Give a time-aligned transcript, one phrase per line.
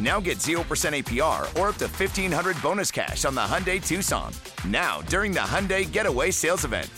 [0.00, 4.32] Now get 0% APR or up to 1500 bonus cash on the Hyundai Tucson.
[4.66, 6.90] Now, during the Hyundai Getaway Sales Event.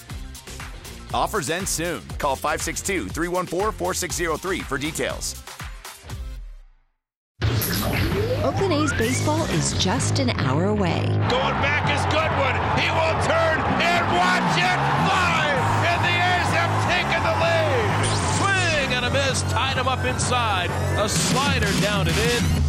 [1.12, 2.02] Offers end soon.
[2.18, 5.42] Call 562 314 4603 for details.
[8.44, 11.02] Oakland A's baseball is just an hour away.
[11.28, 12.54] Going back is Goodwin.
[12.78, 15.50] He will turn and watch it fly.
[15.90, 18.06] And the A's have taken the lead.
[18.38, 19.42] Swing and a miss.
[19.52, 20.70] Tied him up inside.
[21.02, 22.65] A slider down and in.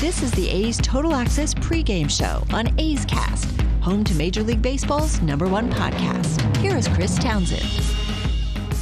[0.00, 4.62] This is the A's Total Access pregame show on A's Cast, home to Major League
[4.62, 6.56] Baseball's number one podcast.
[6.58, 7.66] Here is Chris Townsend.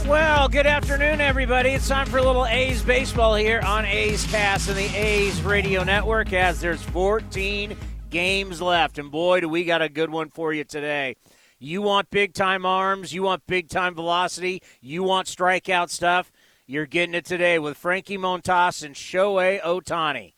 [0.06, 1.70] Well, good afternoon, everybody.
[1.70, 5.84] It's time for a little A's baseball here on A's Cast and the A's Radio
[5.84, 7.75] Network as there's 14
[8.11, 8.98] games left.
[8.98, 11.17] And boy, do we got a good one for you today.
[11.59, 16.31] You want big time arms, you want big time velocity, you want strikeout stuff.
[16.67, 20.34] You're getting it today with Frankie Montas and Shohei Ohtani.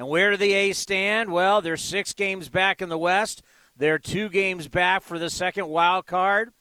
[0.00, 1.30] And where do the A's stand?
[1.30, 3.42] Well, they're six games back in the West.
[3.76, 6.54] They're two games back for the second wild card.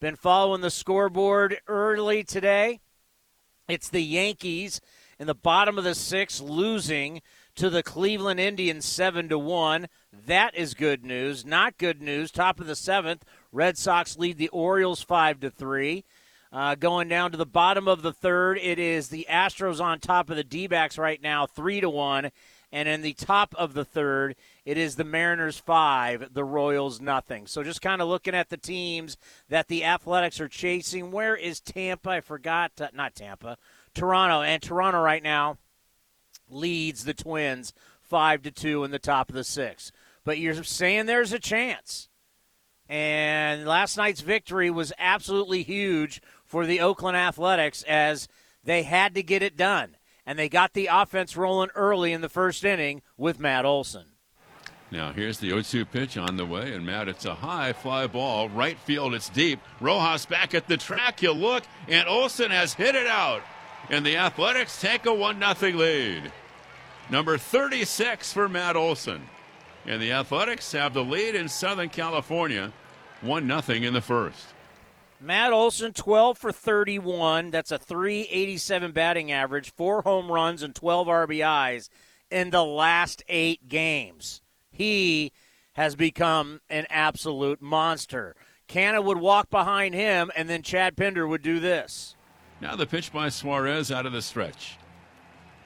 [0.00, 2.80] Been following the scoreboard early today.
[3.68, 4.80] It's the Yankees
[5.18, 7.20] in the bottom of the sixth losing
[7.56, 9.88] to the Cleveland Indians seven to one.
[10.10, 11.44] That is good news.
[11.44, 12.30] Not good news.
[12.30, 16.06] Top of the seventh, Red Sox lead the Orioles five to three.
[16.50, 20.30] Uh, going down to the bottom of the third, it is the Astros on top
[20.30, 22.30] of the D-backs right now, three to one.
[22.76, 27.46] And in the top of the third, it is the Mariners five, the Royals nothing.
[27.46, 29.16] So just kind of looking at the teams
[29.48, 31.10] that the Athletics are chasing.
[31.10, 32.10] Where is Tampa?
[32.10, 32.72] I forgot.
[32.78, 33.56] Uh, not Tampa.
[33.94, 34.42] Toronto.
[34.42, 35.56] And Toronto right now
[36.50, 37.72] leads the Twins
[38.02, 39.90] five to two in the top of the six.
[40.22, 42.10] But you're saying there's a chance.
[42.90, 48.28] And last night's victory was absolutely huge for the Oakland Athletics as
[48.62, 52.28] they had to get it done and they got the offense rolling early in the
[52.28, 54.06] first inning with Matt Olson.
[54.90, 58.48] Now here's the 0-2 pitch on the way, and Matt, it's a high fly ball,
[58.48, 59.60] right field, it's deep.
[59.80, 63.42] Rojas back at the track, you look, and Olson has hit it out,
[63.90, 66.32] and the Athletics take a one 0 lead.
[67.10, 69.22] Number 36 for Matt Olson,
[69.86, 72.72] and the Athletics have the lead in Southern California,
[73.22, 74.54] one 0 in the first.
[75.20, 77.50] Matt Olson, 12 for 31.
[77.50, 81.88] That's a 387 batting average, four home runs, and 12 RBIs
[82.30, 84.42] in the last eight games.
[84.70, 85.32] He
[85.74, 88.34] has become an absolute monster.
[88.68, 92.16] Canha would walk behind him, and then Chad Pinder would do this.
[92.60, 94.76] Now the pitch by Suarez out of the stretch.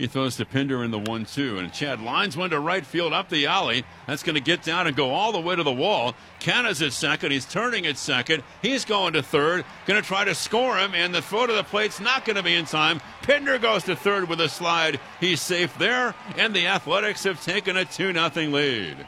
[0.00, 3.12] He throws to Pinder in the 1 2, and Chad lines one to right field
[3.12, 3.84] up the alley.
[4.06, 6.14] That's going to get down and go all the way to the wall.
[6.38, 7.32] Canha's at second.
[7.32, 8.42] He's turning at second.
[8.62, 9.62] He's going to third.
[9.84, 12.42] Going to try to score him, and the throw to the plate's not going to
[12.42, 13.02] be in time.
[13.24, 14.98] Pinder goes to third with a slide.
[15.20, 19.06] He's safe there, and the Athletics have taken a 2 0 lead.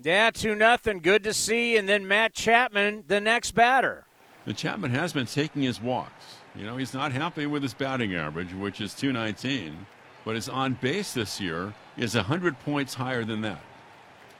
[0.00, 1.00] Yeah, 2 nothing.
[1.00, 1.76] Good to see.
[1.76, 4.06] And then Matt Chapman, the next batter.
[4.44, 6.39] The Chapman has been taking his walks.
[6.54, 9.86] You know, he's not happy with his batting average, which is 219,
[10.24, 13.60] but his on base this year is 100 points higher than that.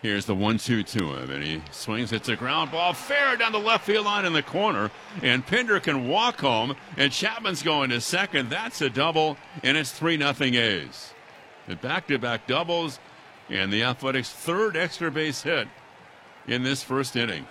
[0.03, 2.11] Here's the 1 2 to him, and he swings.
[2.11, 4.91] It's a ground ball fair down the left field line in the corner,
[5.23, 8.49] and Pinder can walk home, and Chapman's going to second.
[8.49, 11.13] That's a double, and it's 3 0 A's.
[11.69, 12.99] The back to back doubles,
[13.51, 15.69] and the Athletics' third extra base hit
[16.47, 17.47] in this first inning.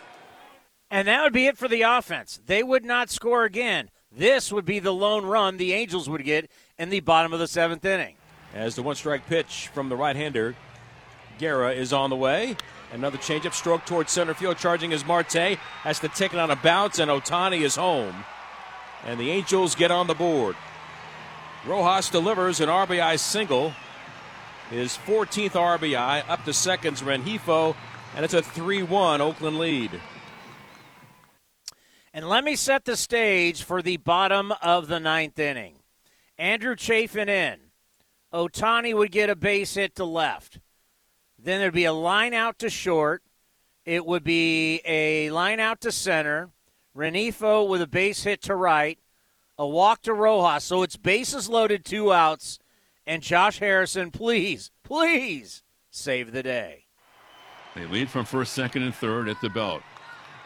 [0.89, 2.41] And that would be it for the offense.
[2.43, 3.91] They would not score again.
[4.11, 7.47] This would be the lone run the Angels would get in the bottom of the
[7.47, 8.15] seventh inning.
[8.55, 10.55] As the one strike pitch from the right hander,
[11.37, 12.57] Guerra is on the way.
[12.91, 15.59] Another changeup stroke towards center field, charging is Marte.
[15.83, 18.25] Has to take it on a bounce, and Ohtani is home.
[19.05, 20.55] And the Angels get on the board.
[21.67, 23.73] Rojas delivers an RBI single,
[24.71, 27.75] his 14th RBI, up to seconds Rengifo,
[28.15, 29.91] and it's a 3 1 Oakland lead.
[32.13, 35.75] And let me set the stage for the bottom of the ninth inning.
[36.37, 37.59] Andrew Chafin in.
[38.33, 40.59] Ohtani would get a base hit to left.
[41.37, 43.23] Then there'd be a line out to short.
[43.85, 46.49] It would be a line out to center.
[46.95, 48.99] Rengifo with a base hit to right.
[49.57, 50.63] A walk to Rojas.
[50.63, 52.59] So it's bases loaded, two outs.
[53.05, 56.85] And Josh Harrison, please, please save the day.
[57.75, 59.81] They lead from first, second, and third at the belt.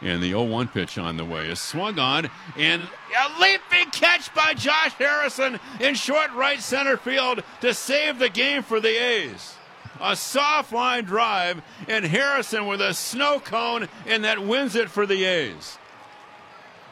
[0.04, 4.34] And the 0 1 pitch on the way is swung on, and a leaping catch
[4.36, 9.56] by Josh Harrison in short right center field to save the game for the A's.
[10.02, 15.06] A soft line drive, and Harrison with a snow cone, and that wins it for
[15.06, 15.78] the A's.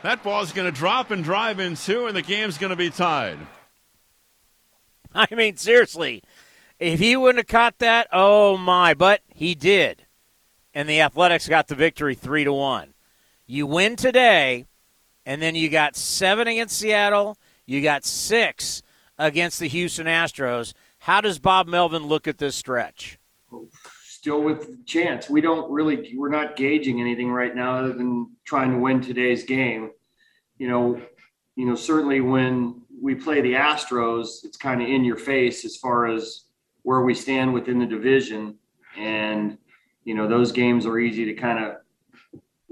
[0.04, 2.90] That ball's going to drop and drive in two, and the game's going to be
[2.90, 3.38] tied.
[5.14, 6.24] I mean, seriously,
[6.80, 8.94] if he wouldn't have caught that, oh my!
[8.94, 10.06] But he did,
[10.74, 12.94] and the Athletics got the victory three to one.
[13.46, 14.66] You win today,
[15.26, 17.38] and then you got seven against Seattle.
[17.66, 18.82] You got six
[19.18, 20.74] against the Houston Astros.
[21.00, 23.18] How does Bob Melvin look at this stretch?
[24.06, 25.30] Still with chance.
[25.30, 29.44] We don't really, we're not gauging anything right now other than trying to win today's
[29.44, 29.92] game.
[30.58, 31.02] You know,
[31.56, 35.76] you know, certainly when we play the Astros, it's kind of in your face as
[35.76, 36.44] far as
[36.84, 38.56] where we stand within the division.
[38.98, 39.58] And,
[40.04, 41.78] you know, those games are easy to kind of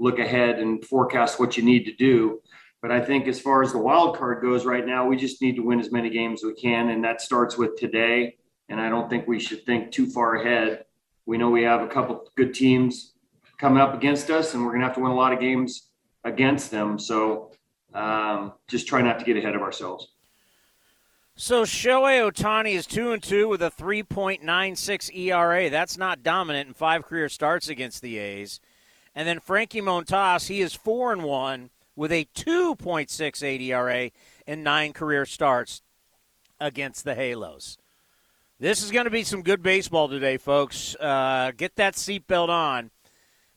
[0.00, 2.40] look ahead and forecast what you need to do.
[2.82, 5.54] But I think as far as the wild card goes right now, we just need
[5.56, 6.88] to win as many games as we can.
[6.88, 8.36] And that starts with today.
[8.70, 10.86] And I don't think we should think too far ahead.
[11.26, 13.12] We know we have a couple good teams
[13.58, 15.90] coming up against us, and we're going to have to win a lot of games
[16.24, 16.98] against them.
[16.98, 17.52] So
[17.92, 20.08] um, just try not to get ahead of ourselves.
[21.36, 25.68] So Shohei Ohtani is two and two with a 3.96 ERA.
[25.68, 28.60] That's not dominant in five career starts against the A's.
[29.20, 34.10] And then Frankie Montas, he is 4 and 1 with a 2.68 ERA
[34.46, 35.82] in nine career starts
[36.58, 37.76] against the Halos.
[38.58, 40.96] This is going to be some good baseball today, folks.
[40.98, 42.92] Uh, get that seatbelt on.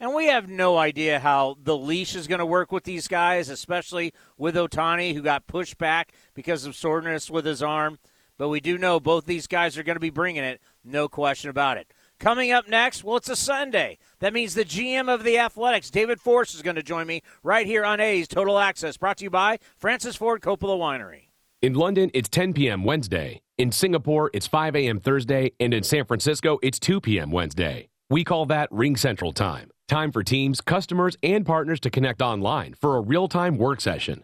[0.01, 3.47] And we have no idea how the leash is going to work with these guys,
[3.47, 7.99] especially with Ohtani, who got pushed back because of soreness with his arm.
[8.37, 11.49] But we do know both these guys are going to be bringing it, no question
[11.49, 11.87] about it.
[12.23, 13.97] Coming up next, well, it's a Sunday.
[14.19, 17.67] That means the GM of the Athletics, David Forst, is going to join me right
[17.67, 21.23] here on A's Total Access, brought to you by Francis Ford Coppola Winery.
[21.61, 22.85] In London, it's 10 p.m.
[22.85, 23.41] Wednesday.
[23.57, 25.01] In Singapore, it's 5 a.m.
[25.01, 25.51] Thursday.
[25.59, 27.29] And in San Francisco, it's 2 p.m.
[27.29, 27.89] Wednesday.
[28.09, 29.69] We call that Ring Central Time.
[29.89, 34.23] Time for teams, customers, and partners to connect online for a real time work session.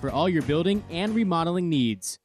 [0.00, 2.18] for all your building and remodeling needs.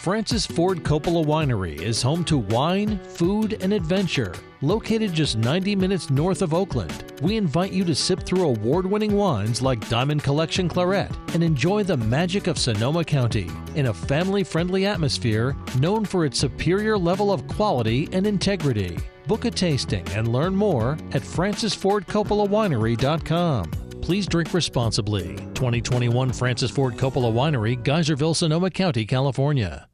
[0.00, 4.32] Francis Ford Coppola Winery is home to wine, food, and adventure.
[4.62, 9.14] Located just 90 minutes north of Oakland, we invite you to sip through award winning
[9.14, 14.42] wines like Diamond Collection Claret and enjoy the magic of Sonoma County in a family
[14.42, 18.96] friendly atmosphere known for its superior level of quality and integrity.
[19.26, 23.89] Book a tasting and learn more at francisfordcoppolawinery.com.
[24.10, 25.36] Please drink responsibly.
[25.54, 29.86] 2021 Francis Ford Coppola Winery, Geyserville, Sonoma County, California.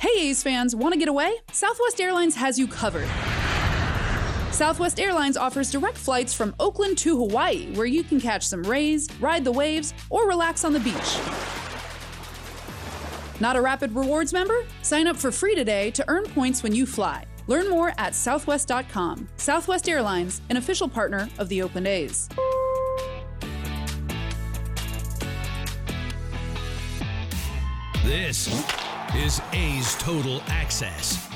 [0.00, 1.30] Hey A's fans, want to get away?
[1.52, 3.06] Southwest Airlines has you covered.
[4.50, 9.06] Southwest Airlines offers direct flights from Oakland to Hawaii, where you can catch some rays,
[9.20, 11.18] ride the waves, or relax on the beach.
[13.42, 14.64] Not a Rapid Rewards member?
[14.80, 17.26] Sign up for free today to earn points when you fly.
[17.50, 19.28] Learn more at southwest.com.
[19.36, 22.28] Southwest Airlines, an official partner of the Oakland A's.
[28.04, 28.46] This
[29.16, 31.28] is A's Total Access.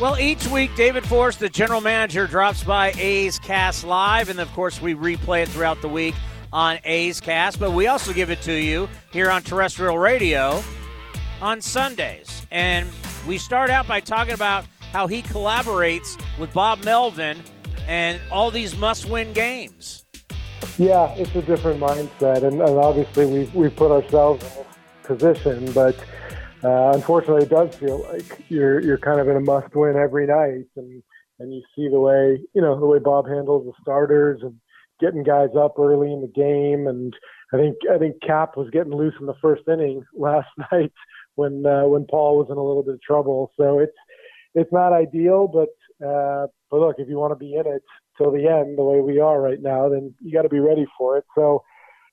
[0.00, 4.52] Well, each week, David Forst, the general manager, drops by A's Cast Live, and of
[4.54, 6.16] course, we replay it throughout the week
[6.52, 10.64] on A's Cast, but we also give it to you here on terrestrial radio
[11.40, 12.44] on Sundays.
[12.50, 12.88] And
[13.24, 14.64] we start out by talking about
[14.94, 17.42] how he collaborates with Bob Melvin
[17.88, 20.04] and all these must win games.
[20.78, 22.44] Yeah, it's a different mindset.
[22.44, 24.66] And, and obviously, we've, we've put ourselves in this
[25.02, 25.96] position, but
[26.62, 30.64] uh, unfortunately, it does feel like you're you're kind of in a must-win every night,
[30.76, 31.02] and
[31.38, 34.54] and you see the way you know the way Bob handles the starters and
[34.98, 37.14] getting guys up early in the game, and
[37.52, 40.92] I think I think Cap was getting loose in the first inning last night
[41.34, 43.52] when uh, when Paul was in a little bit of trouble.
[43.58, 43.92] So it's
[44.54, 45.68] it's not ideal, but
[46.06, 47.82] uh, but look, if you want to be in it
[48.18, 50.86] till the end, the way we are right now, then you got to be ready
[50.96, 51.24] for it.
[51.34, 51.62] So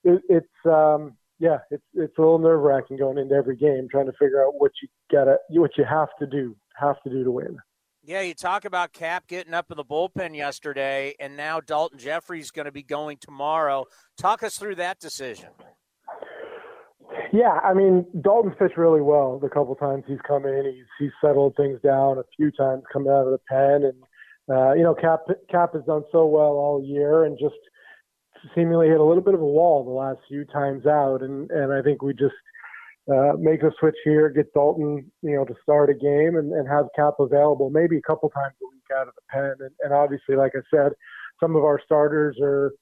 [0.03, 4.07] it, it's um, yeah, it's it's a little nerve wracking going into every game, trying
[4.07, 7.31] to figure out what you gotta what you have to do have to do to
[7.31, 7.57] win.
[8.03, 12.49] Yeah, you talk about Cap getting up in the bullpen yesterday, and now Dalton Jefferies
[12.49, 13.85] going to be going tomorrow.
[14.17, 15.49] Talk us through that decision.
[17.33, 20.65] Yeah, I mean Dalton's pitched really well the couple times he's come in.
[20.65, 24.03] He's he's settled things down a few times coming out of the pen, and
[24.49, 27.55] uh, you know Cap Cap has done so well all year, and just
[28.55, 31.73] seemingly hit a little bit of a wall the last few times out, and and
[31.73, 32.35] I think we just
[33.11, 36.67] uh, make a switch here, get Dalton, you know, to start a game, and, and
[36.67, 39.93] have Cap available maybe a couple times a week out of the pen, and, and
[39.93, 40.91] obviously, like I said,
[41.39, 42.73] some of our starters are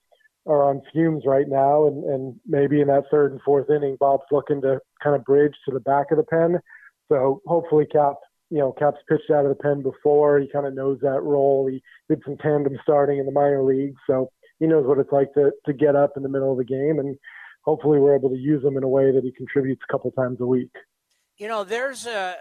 [0.50, 4.24] are on fumes right now, and, and maybe in that third and fourth inning, Bob's
[4.32, 6.60] looking to kind of bridge to the back of the pen.
[7.08, 8.16] So hopefully, Cap,
[8.50, 10.40] you know, Cap's pitched out of the pen before.
[10.40, 11.68] He kind of knows that role.
[11.68, 15.32] He did some tandem starting in the minor leagues, so he knows what it's like
[15.36, 17.16] to to get up in the middle of the game, and
[17.62, 20.42] hopefully, we're able to use him in a way that he contributes a couple times
[20.42, 20.72] a week.
[21.38, 22.36] You know, there's a,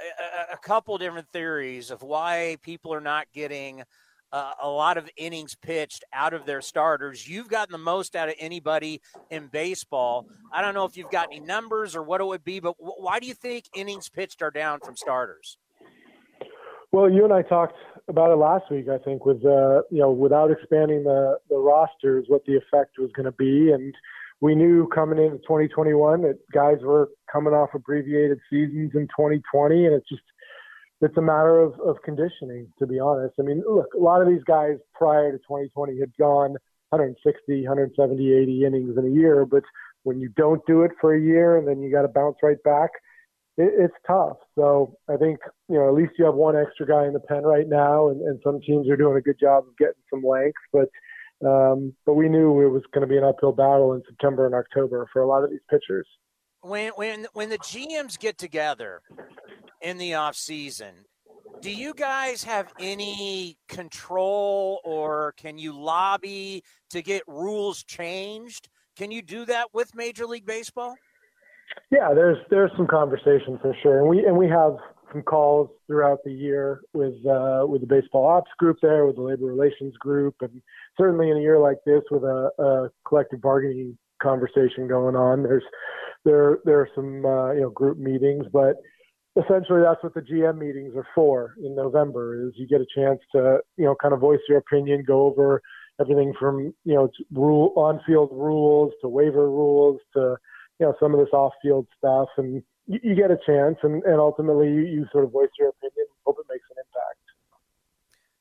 [0.50, 3.84] a, a couple different theories of why people are not getting
[4.32, 7.26] uh, a lot of innings pitched out of their starters.
[7.28, 10.26] You've gotten the most out of anybody in baseball.
[10.52, 13.20] I don't know if you've got any numbers or what it would be, but why
[13.20, 15.56] do you think innings pitched are down from starters?
[16.90, 17.76] Well, you and I talked
[18.08, 18.86] about it last week.
[18.88, 23.10] I think with uh, you know without expanding the the rosters, what the effect was
[23.14, 23.94] going to be, and
[24.40, 29.94] we knew coming into 2021 that guys were coming off abbreviated seasons in 2020, and
[29.94, 30.22] it's just
[31.00, 33.34] it's a matter of, of conditioning, to be honest.
[33.38, 36.56] I mean, look, a lot of these guys prior to 2020 had gone
[36.90, 39.62] 160, 170, 80 innings in a year, but
[40.02, 42.62] when you don't do it for a year and then you got to bounce right
[42.64, 42.90] back,
[43.56, 44.38] it, it's tough.
[44.56, 45.38] So I think,
[45.68, 48.20] you know, at least you have one extra guy in the pen right now, and,
[48.22, 50.88] and some teams are doing a good job of getting some length, but
[51.46, 54.56] um, but we knew it was going to be an uphill battle in September and
[54.56, 56.06] October for a lot of these pitchers.
[56.62, 59.00] When when when the GMs get together
[59.80, 61.04] in the off season,
[61.60, 68.68] do you guys have any control or can you lobby to get rules changed?
[68.96, 70.96] Can you do that with Major League Baseball?
[71.90, 74.76] Yeah, there's there's some conversation for sure, and we and we have
[75.12, 79.22] some calls throughout the year with uh, with the baseball ops group there, with the
[79.22, 80.60] labor relations group, and
[80.98, 85.64] certainly in a year like this with a, a collective bargaining conversation going on, there's
[86.24, 88.76] there there are some uh, you know group meetings, but
[89.36, 92.46] essentially that's what the GM meetings are for in November.
[92.46, 95.62] Is you get a chance to you know kind of voice your opinion, go over
[96.00, 100.36] everything from you know rule on-field rules to waiver rules to
[100.78, 104.20] you know some of this off-field stuff, and you, you get a chance, and, and
[104.20, 107.27] ultimately you, you sort of voice your opinion, hope it makes an impact.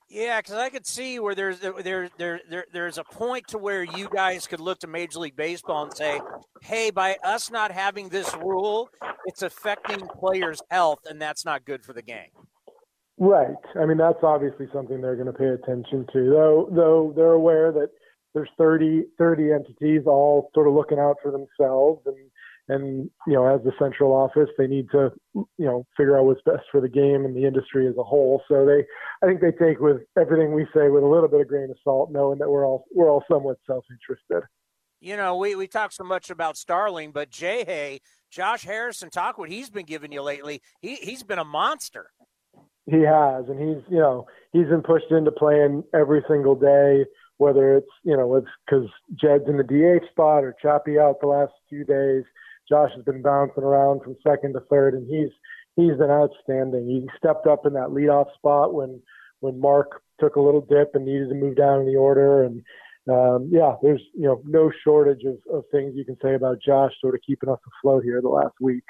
[0.09, 3.83] Yeah, because I could see where there's there, there there there's a point to where
[3.83, 6.21] you guys could look to Major League Baseball and say,
[6.61, 8.89] "Hey, by us not having this rule,
[9.25, 12.29] it's affecting players' health, and that's not good for the game."
[13.17, 13.55] Right.
[13.79, 16.69] I mean, that's obviously something they're going to pay attention to, though.
[16.71, 17.89] Though they're aware that
[18.33, 22.15] there's 30, 30 entities all sort of looking out for themselves, and
[22.69, 26.41] and you know as the central office they need to you know figure out what's
[26.45, 28.41] best for the game and the industry as a whole.
[28.47, 28.85] So they
[29.23, 31.77] i think they take with everything we say with a little bit of grain of
[31.83, 34.47] salt knowing that we're all we're all somewhat self-interested.
[34.99, 39.37] You know we, we talk so much about starling but jay hay josh harrison talk
[39.37, 40.61] what he's been giving you lately.
[40.81, 42.11] He, he's been a monster.
[42.85, 47.05] He has and he's you know he's been pushed into playing every single day
[47.37, 51.27] whether it's you know it's because jed's in the dh spot or Chappy out the
[51.27, 52.23] last few days
[52.69, 55.31] Josh has been bouncing around from second to third, and he's
[55.75, 56.87] he's been outstanding.
[56.87, 59.01] He stepped up in that leadoff spot when
[59.39, 62.43] when Mark took a little dip and needed to move down in the order.
[62.43, 62.63] And
[63.09, 66.91] um, yeah, there's you know no shortage of, of things you can say about Josh
[66.99, 68.83] sort of keeping us afloat here the last week.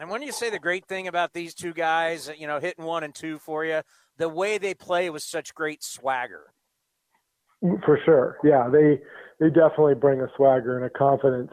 [0.00, 3.04] And when you say the great thing about these two guys, you know, hitting one
[3.04, 3.82] and two for you,
[4.16, 6.54] the way they play with such great swagger.
[7.60, 9.00] For sure, yeah, they
[9.38, 11.50] they definitely bring a swagger and a confidence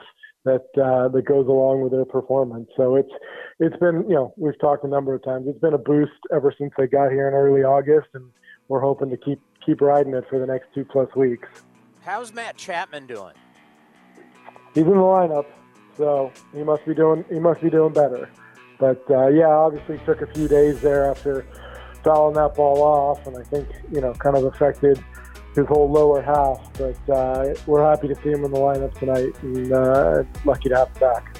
[0.48, 2.70] that uh, that goes along with their performance.
[2.76, 3.12] So it's
[3.60, 5.46] it's been you know we've talked a number of times.
[5.48, 8.30] It's been a boost ever since they got here in early August, and
[8.68, 11.50] we're hoping to keep keep riding it for the next two plus weeks.
[12.02, 13.34] How's Matt Chapman doing?
[14.74, 15.46] He's in the lineup.
[15.98, 18.30] so he must be doing he must be doing better.
[18.80, 21.46] But uh, yeah, obviously took a few days there after
[22.04, 25.04] fouling that ball off, and I think you know kind of affected
[25.56, 26.72] his whole lower half.
[26.78, 30.78] But uh, we're happy to see him in the lineup tonight, and uh, lucky to
[30.78, 31.40] have him back.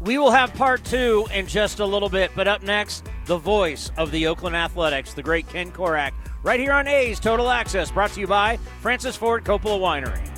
[0.00, 3.90] We will have part two in just a little bit, but up next, the voice
[3.96, 6.12] of the Oakland Athletics, the great Ken Korach,
[6.44, 10.37] right here on A's Total Access, brought to you by Francis Ford Coppola Winery.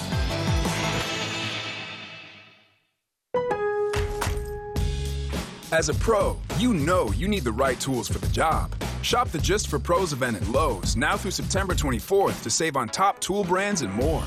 [5.71, 8.75] As a pro, you know you need the right tools for the job.
[9.03, 12.89] Shop the Just for Pros event at Lowe's now through September 24th to save on
[12.89, 14.21] top tool brands and more.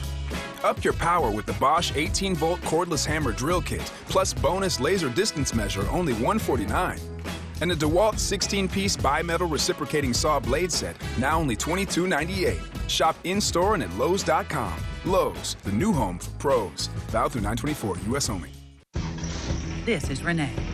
[0.63, 5.11] Up your power with the Bosch 18 volt cordless hammer drill kit, plus bonus laser
[5.11, 6.99] distance measure, only 149.
[7.61, 12.89] And the DeWalt 16 piece bimetal reciprocating saw blade set, now only $22.98.
[12.89, 14.73] Shop in store and at Lowe's.com.
[15.05, 16.87] Lowe's, the new home for pros.
[17.11, 18.31] Valid through 924, U.S.
[18.31, 18.51] only.
[19.85, 20.74] This is Renee.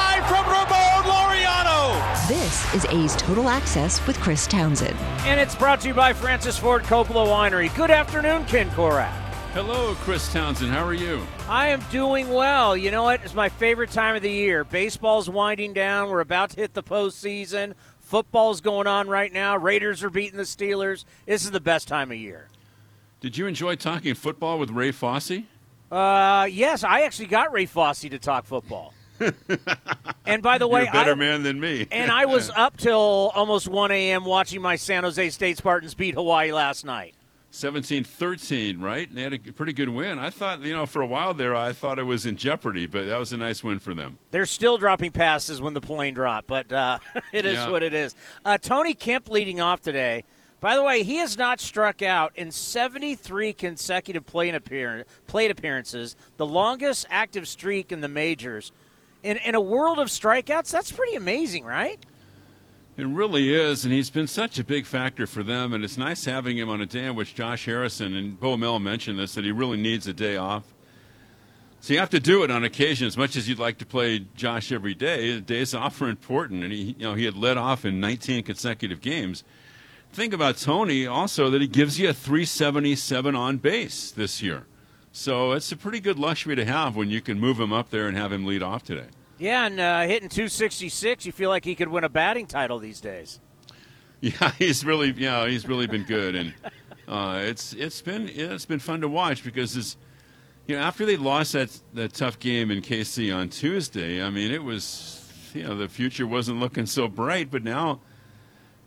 [2.31, 4.95] This is A's Total Access with Chris Townsend.
[5.25, 7.75] And it's brought to you by Francis Ford Coppola Winery.
[7.75, 9.11] Good afternoon, Ken Korach.
[9.53, 10.71] Hello, Chris Townsend.
[10.71, 11.27] How are you?
[11.49, 12.77] I am doing well.
[12.77, 13.19] You know what?
[13.25, 14.63] It's my favorite time of the year.
[14.63, 16.09] Baseball's winding down.
[16.09, 17.73] We're about to hit the postseason.
[17.99, 19.57] Football's going on right now.
[19.57, 21.03] Raiders are beating the Steelers.
[21.25, 22.47] This is the best time of year.
[23.19, 25.43] Did you enjoy talking football with Ray Fosse?
[25.91, 28.93] Uh, yes, I actually got Ray Fosse to talk football.
[30.25, 31.87] And by the way, You're a better I, man than me.
[31.91, 34.25] and I was up till almost 1 a.m.
[34.25, 37.15] watching my San Jose State Spartans beat Hawaii last night.
[37.51, 39.09] 17-13, right?
[39.09, 40.19] And they had a pretty good win.
[40.19, 43.07] I thought, you know, for a while there, I thought it was in jeopardy, but
[43.07, 44.17] that was a nice win for them.
[44.31, 46.99] They're still dropping passes when the plane dropped, but uh,
[47.33, 47.69] it is Yeah.
[47.69, 48.15] what it is.
[48.45, 50.23] Uh, Tony Kemp leading off today.
[50.61, 56.15] By the way, he has not struck out in 73 consecutive plate, appear- plate appearances,
[56.37, 58.71] the longest active streak in the majors.
[59.23, 61.99] In, in a world of strikeouts, that's pretty amazing, right?
[62.97, 65.73] It really is, and he's been such a big factor for them.
[65.73, 68.79] And it's nice having him on a day in which Josh Harrison and Bo Mel
[68.79, 70.63] mentioned this that he really needs a day off.
[71.79, 74.25] So you have to do it on occasion, as much as you'd like to play
[74.35, 75.39] Josh every day.
[75.39, 79.01] Days off are important, and he, you know, he had led off in 19 consecutive
[79.01, 79.43] games.
[80.13, 84.65] Think about Tony also that he gives you a 377 on base this year.
[85.11, 88.07] So it's a pretty good luxury to have when you can move him up there
[88.07, 89.07] and have him lead off today.
[89.37, 93.01] Yeah, and uh, hitting 266, you feel like he could win a batting title these
[93.01, 93.39] days.
[94.23, 96.53] Yeah, he's really yeah he's really been good, and
[97.07, 99.97] uh, it's it's been it's been fun to watch because it's
[100.67, 104.51] you know after they lost that that tough game in KC on Tuesday, I mean
[104.51, 107.99] it was you know the future wasn't looking so bright, but now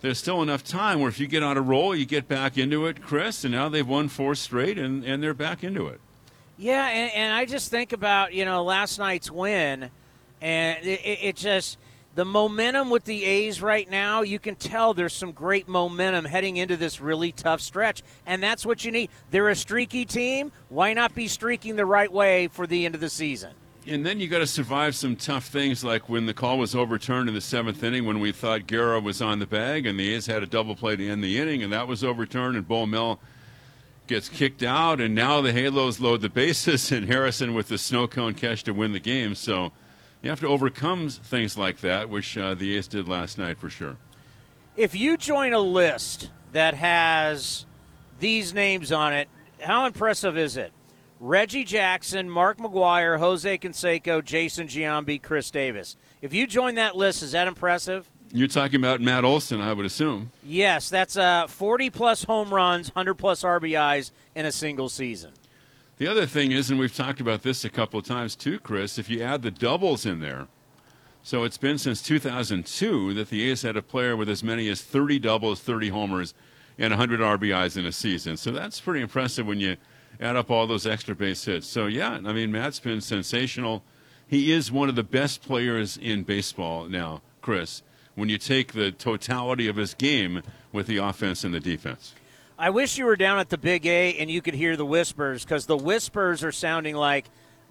[0.03, 2.87] there's still enough time where if you get on a roll, you get back into
[2.87, 6.01] it, Chris, and now they've won four straight and and they're back into it.
[6.57, 9.90] Yeah, and, and I just think about you know last night's win,
[10.40, 11.79] and it, it, just
[12.14, 16.57] the momentum with the A's right now, you can tell there's some great momentum heading
[16.57, 18.03] into this really tough stretch.
[18.25, 19.11] And that's what you need.
[19.31, 20.53] They're a streaky team.
[20.69, 23.53] Why not be streaking the right way for the end of the season?
[23.87, 27.29] And then you got to survive some tough things, like when the call was overturned
[27.29, 30.25] in the seventh inning when we thought Guerra was on the bag, and the A's
[30.25, 33.21] had a double play to end the inning, and that was overturned, and Bo Mel
[34.07, 38.07] gets kicked out, and now the Halos load the bases, and Harrison with the snow
[38.07, 39.35] cone catch to win the game.
[39.35, 39.73] So
[40.23, 43.69] you have to overcome things like that, which uh, the A's did last night for
[43.69, 43.97] sure.
[44.77, 47.67] If you join a list that has
[48.19, 49.29] these names on it,
[49.61, 50.73] how impressive is it?
[51.21, 55.97] Reggie Jackson, Mark McGwire, Jose Canseco, Jason Giambi, Chris Davis.
[56.21, 58.11] If you join that list, is that impressive?
[58.37, 60.33] You're talking about Matt Olson, I would assume.
[60.42, 65.31] Yes, that's uh, 40 plus home runs, 100 plus RBIs in a single season.
[65.99, 68.99] The other thing is, and we've talked about this a couple of times too, Chris,
[68.99, 70.49] if you add the doubles in there,
[71.23, 74.83] so it's been since 2002 that the A's had a player with as many as
[74.83, 76.35] 30 doubles, 30 homers,
[76.77, 78.37] and 100 RBIs in a season.
[78.37, 79.77] So that's pretty impressive when you
[80.20, 81.68] add up all those extra base hits.
[81.68, 83.85] So, yeah, I mean, Matt's been sensational.
[84.27, 87.83] He is one of the best players in baseball now, Chris,
[88.14, 92.14] when you take the totality of his game with the offense and the defense.
[92.59, 95.44] I wish you were down at the Big A and you could hear the whispers
[95.44, 97.27] because the whispers are sounding like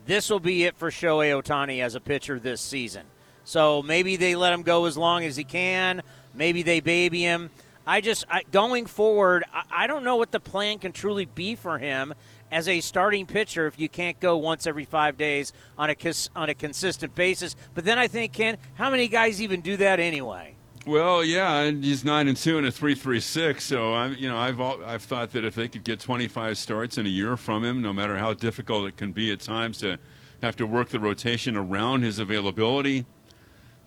[0.06, 3.04] this will be it for Shohei Ohtani as a pitcher this season.
[3.46, 6.02] So maybe they let him go as long as he can.
[6.34, 7.50] Maybe they baby him.
[7.86, 11.56] I just I, going forward, I, I don't know what the plan can truly be
[11.56, 12.14] for him
[12.54, 15.96] as a starting pitcher if you can't go once every five days on a
[16.36, 17.56] on a consistent basis.
[17.74, 20.56] But then I think, Ken, how many guys even do that anyway?
[20.86, 23.64] Well, yeah, he's nine and two and a three three six.
[23.64, 27.06] So I'm, you know, I've I've thought that if they could get 25 starts in
[27.06, 29.98] a year from him, no matter how difficult it can be at times to
[30.42, 33.06] have to work the rotation around his availability,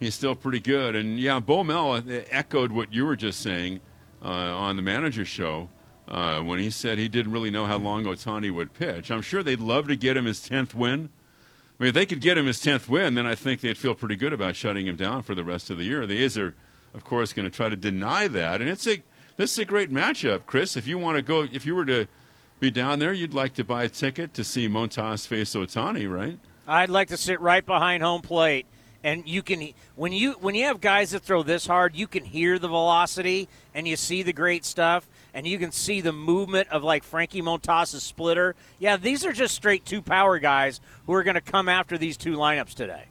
[0.01, 0.97] he's still pretty good.
[0.97, 3.81] And yeah, Bo Mel echoed what you were just saying
[4.23, 5.69] uh, on the manager show
[6.09, 9.11] uh, when he said he didn't really know how long Ohtani would pitch.
[9.11, 11.11] I'm sure they'd love to get him his 10th win.
[11.79, 13.95] I mean, if they could get him his 10th win, then I think they'd feel
[13.95, 16.07] pretty good about shutting him down for the rest of the year.
[16.07, 16.55] The A's are,
[16.95, 18.61] of course, going to try to deny that.
[18.61, 19.03] And it's a,
[19.37, 20.77] this is a great matchup, Chris.
[20.77, 22.07] If you want to go, if you were to
[22.61, 26.39] be down there, you'd like to buy a ticket to see Montas face Ohtani, right?
[26.67, 28.67] I'd like to sit right behind home plate
[29.07, 32.25] and you can when you when you have guys that throw this hard, you can
[32.25, 36.67] hear the velocity and you see the great stuff and you can see the movement
[36.71, 38.57] of like Frankie Montas' splitter.
[38.79, 42.17] Yeah, these are just straight two power guys who are going to come after these
[42.17, 43.05] two lineups today.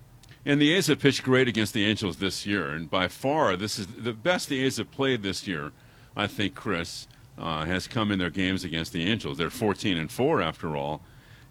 [0.43, 3.77] And the A's have pitched great against the Angels this year, and by far this
[3.77, 5.71] is the best the A's have played this year.
[6.17, 7.07] I think Chris
[7.37, 9.37] uh, has come in their games against the Angels.
[9.37, 11.01] They're 14 and four after all,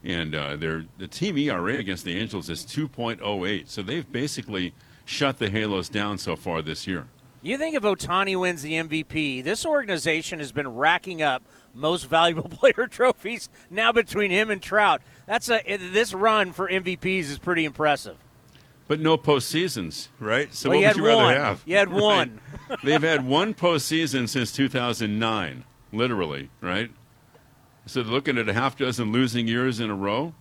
[0.02, 3.68] and uh, their the team ERA against the Angels is 2.08.
[3.68, 7.06] So they've basically shut the Halos down so far this year.
[7.44, 11.42] You think if Ohtani wins the MVP, this organization has been racking up
[11.74, 15.02] most valuable player trophies now between him and Trout.
[15.26, 18.16] That's a this run for MVPs is pretty impressive.
[18.88, 20.54] But no postseasons, right?
[20.54, 21.26] So well, what would you one.
[21.26, 21.62] rather have?
[21.66, 22.40] You had one.
[22.70, 22.78] Right?
[22.82, 26.90] They've had one postseason since 2009, literally, right?
[27.84, 30.32] So they're looking at a half dozen losing years in a row.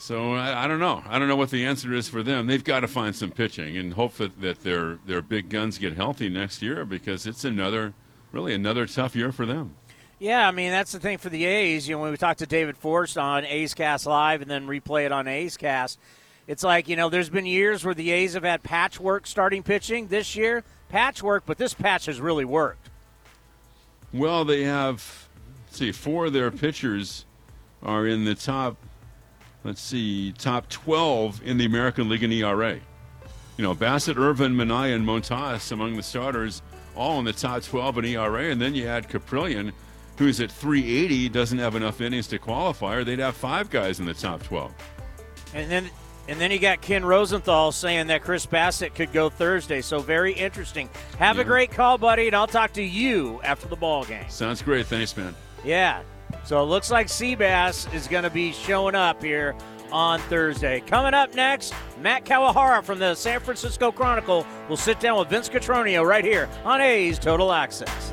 [0.00, 1.04] So I, I, don't know.
[1.06, 2.46] I don't know what the answer is for them.
[2.46, 5.94] They've got to find some pitching and hope that, that their their big guns get
[5.94, 7.92] healthy next year because it's another
[8.32, 9.74] really another tough year for them.
[10.18, 11.86] Yeah, I mean that's the thing for the A's.
[11.86, 15.04] You know, when we talked to David Forst on A's Cast Live and then replay
[15.04, 15.98] it on A's Cast,
[16.46, 20.06] it's like you know there's been years where the A's have had patchwork starting pitching.
[20.06, 22.88] This year, patchwork, but this patch has really worked.
[24.14, 25.28] Well, they have.
[25.70, 27.26] see, four of their pitchers
[27.82, 28.78] are in the top
[29.64, 32.78] let's see, top 12 in the American League in ERA.
[33.56, 36.62] You know, Bassitt, Irvin, Manaea, and Montas among the starters,
[36.96, 38.50] all in the top 12 in ERA.
[38.50, 39.72] And then you add Kaprielian,
[40.16, 44.06] who's at 380, doesn't have enough innings to qualify, or they'd have five guys in
[44.06, 44.72] the top 12.
[45.54, 45.90] And then
[46.28, 49.80] and then you got Ken Rosenthal saying that Chris Bassitt could go Thursday.
[49.80, 50.88] So very interesting.
[51.18, 51.42] Have yeah.
[51.42, 54.24] a great call, buddy, and I'll talk to you after the ball game.
[54.28, 54.86] Sounds great.
[54.86, 55.34] Thanks, man.
[55.64, 56.02] Yeah.
[56.44, 59.54] So it looks like Seabass is going to be showing up here
[59.92, 60.80] on Thursday.
[60.80, 65.48] Coming up next, Matt Kawahara from the San Francisco Chronicle will sit down with Vince
[65.48, 68.12] Cotroneo right here on A's Total Access.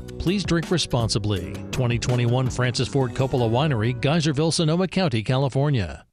[0.21, 1.51] Please drink responsibly.
[1.71, 6.05] 2021 Francis Ford Coppola Winery, Geyserville, Sonoma County, California.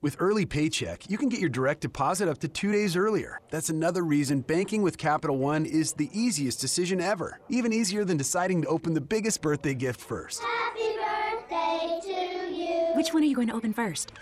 [0.00, 3.38] With Early Paycheck, you can get your direct deposit up to two days earlier.
[3.50, 7.38] That's another reason banking with Capital One is the easiest decision ever.
[7.50, 10.40] Even easier than deciding to open the biggest birthday gift first.
[10.40, 12.92] Happy birthday to you.
[12.96, 14.12] Which one are you going to open first?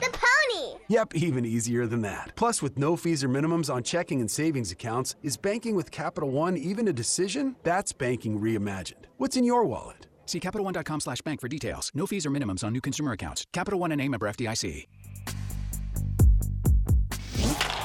[0.00, 0.78] The pony!
[0.88, 2.32] Yep, even easier than that.
[2.36, 6.30] Plus, with no fees or minimums on checking and savings accounts, is banking with Capital
[6.30, 7.56] One even a decision?
[7.62, 9.04] That's banking reimagined.
[9.18, 10.06] What's in your wallet?
[10.26, 11.90] See CapitalOne.com slash bank for details.
[11.94, 13.46] No fees or minimums on new consumer accounts.
[13.52, 14.86] Capital One and a member FDIC.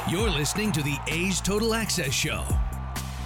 [0.10, 2.46] You're listening to the A's Total Access Show.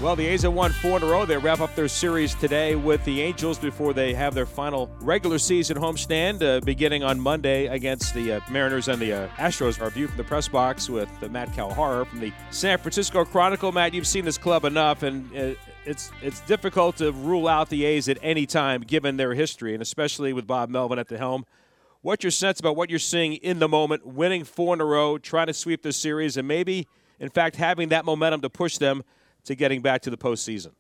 [0.02, 1.26] Well, the A's have won four in a row.
[1.26, 5.38] They wrap up their series today with the Angels before they have their final regular
[5.38, 9.82] season homestand uh, beginning on Monday against the uh, Mariners and the uh, Astros.
[9.82, 13.74] Our view from the press box with uh, Matt Kawahara from the San Francisco Chronicle.
[13.74, 17.84] Matt, you've seen this club enough, and uh, it's it's difficult to rule out the
[17.84, 21.46] A's at any time given their history, and especially with Bob Melvin at the helm.
[22.04, 25.18] What's your sense about what you're seeing in the moment, winning four in a row,
[25.18, 26.88] trying to sweep the series, and maybe,
[27.20, 29.04] in fact, having that momentum to push them
[29.46, 30.72] to getting back to the postseason?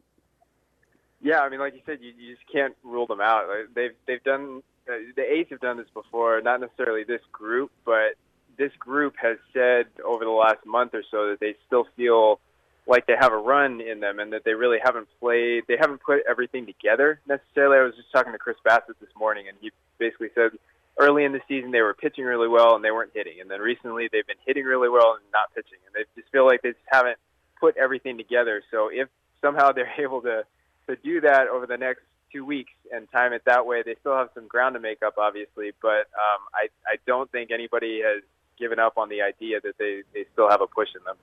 [1.22, 3.46] Yeah, I mean, like you said, you, you just can't rule them out.
[3.76, 8.16] They've they've done uh, the A's have done this before, not necessarily this group, but
[8.58, 12.40] this group has said over the last month or so that they still feel
[12.88, 16.02] like they have a run in them and that they really haven't played, they haven't
[16.02, 17.78] put everything together necessarily.
[17.78, 20.52] I was just talking to Chris Bassitt this morning, and he basically said
[20.98, 23.60] early in the season they were pitching really well and they weren't hitting, and then
[23.62, 26.70] recently they've been hitting really well and not pitching, and they just feel like they
[26.70, 27.18] just haven't
[27.60, 28.64] put everything together.
[28.72, 29.10] So if
[29.42, 30.44] somehow they're able to
[30.88, 34.16] to do that over the next two weeks and time it that way, they still
[34.16, 35.72] have some ground to make up, obviously.
[35.82, 38.24] But um, I I don't think anybody has
[38.58, 41.16] given up on the idea that they they still have a push in them.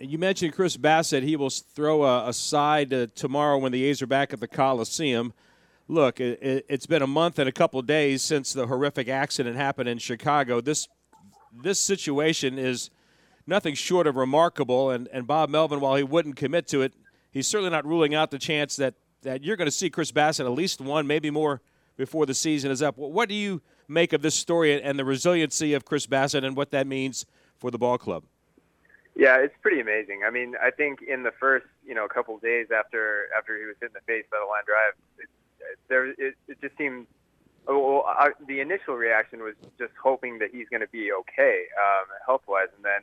[0.00, 1.24] You mentioned Chris Bassitt.
[1.24, 4.46] He will throw a, a side uh, tomorrow when the A's are back at the
[4.46, 5.32] Coliseum.
[5.88, 9.88] Look, it, has been a month and a couple days since the horrific accident happened
[9.88, 10.60] in Chicago.
[10.60, 10.86] This
[11.52, 12.90] this situation is
[13.48, 14.90] nothing short of remarkable.
[14.90, 16.92] And, and Bob Melvin, while he wouldn't commit to it,
[17.30, 20.44] he's certainly not ruling out the chance that, that you're going to see Chris Bassitt
[20.44, 21.60] at least one, maybe more,
[21.96, 22.96] before the season is up.
[22.96, 26.70] What do you make of this story and the resiliency of Chris Bassitt and what
[26.70, 28.22] that means for the ball club?
[29.16, 30.20] Yeah, it's pretty amazing.
[30.24, 33.74] I mean, I think in the first, you know, couple days after after he was
[33.80, 35.28] hit in the face by the line drive, it,
[35.88, 37.08] there it, it just seemed
[37.66, 42.06] well, I, the initial reaction was just hoping that he's going to be okay um,
[42.24, 43.02] health wise, and then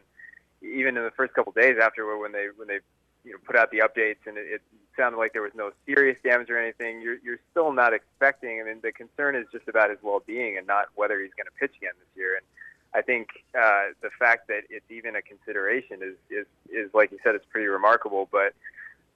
[0.74, 2.80] even in the first couple of days after when they when they
[3.24, 4.62] you know put out the updates and it, it
[4.98, 8.62] sounded like there was no serious damage or anything, you're you're still not expecting.
[8.62, 11.60] I mean, the concern is just about his well-being and not whether he's going to
[11.60, 12.36] pitch again this year.
[12.38, 12.46] And
[12.94, 17.20] I think uh, the fact that it's even a consideration is is is like you
[17.24, 18.28] said, it's pretty remarkable.
[18.32, 18.54] But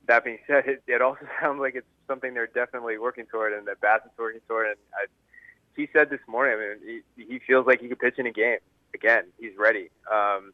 [0.07, 3.67] that being said, it, it also sounds like it's something they're definitely working toward and
[3.67, 4.67] that Bassitt's working toward.
[4.67, 5.05] And I,
[5.75, 8.31] he said this morning, I mean, he, he feels like he could pitch in a
[8.31, 8.57] game
[8.93, 9.23] again.
[9.39, 9.89] He's ready.
[10.11, 10.51] Um,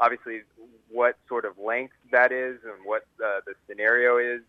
[0.00, 0.42] obviously,
[0.90, 4.42] what sort of length that is and what uh, the scenario is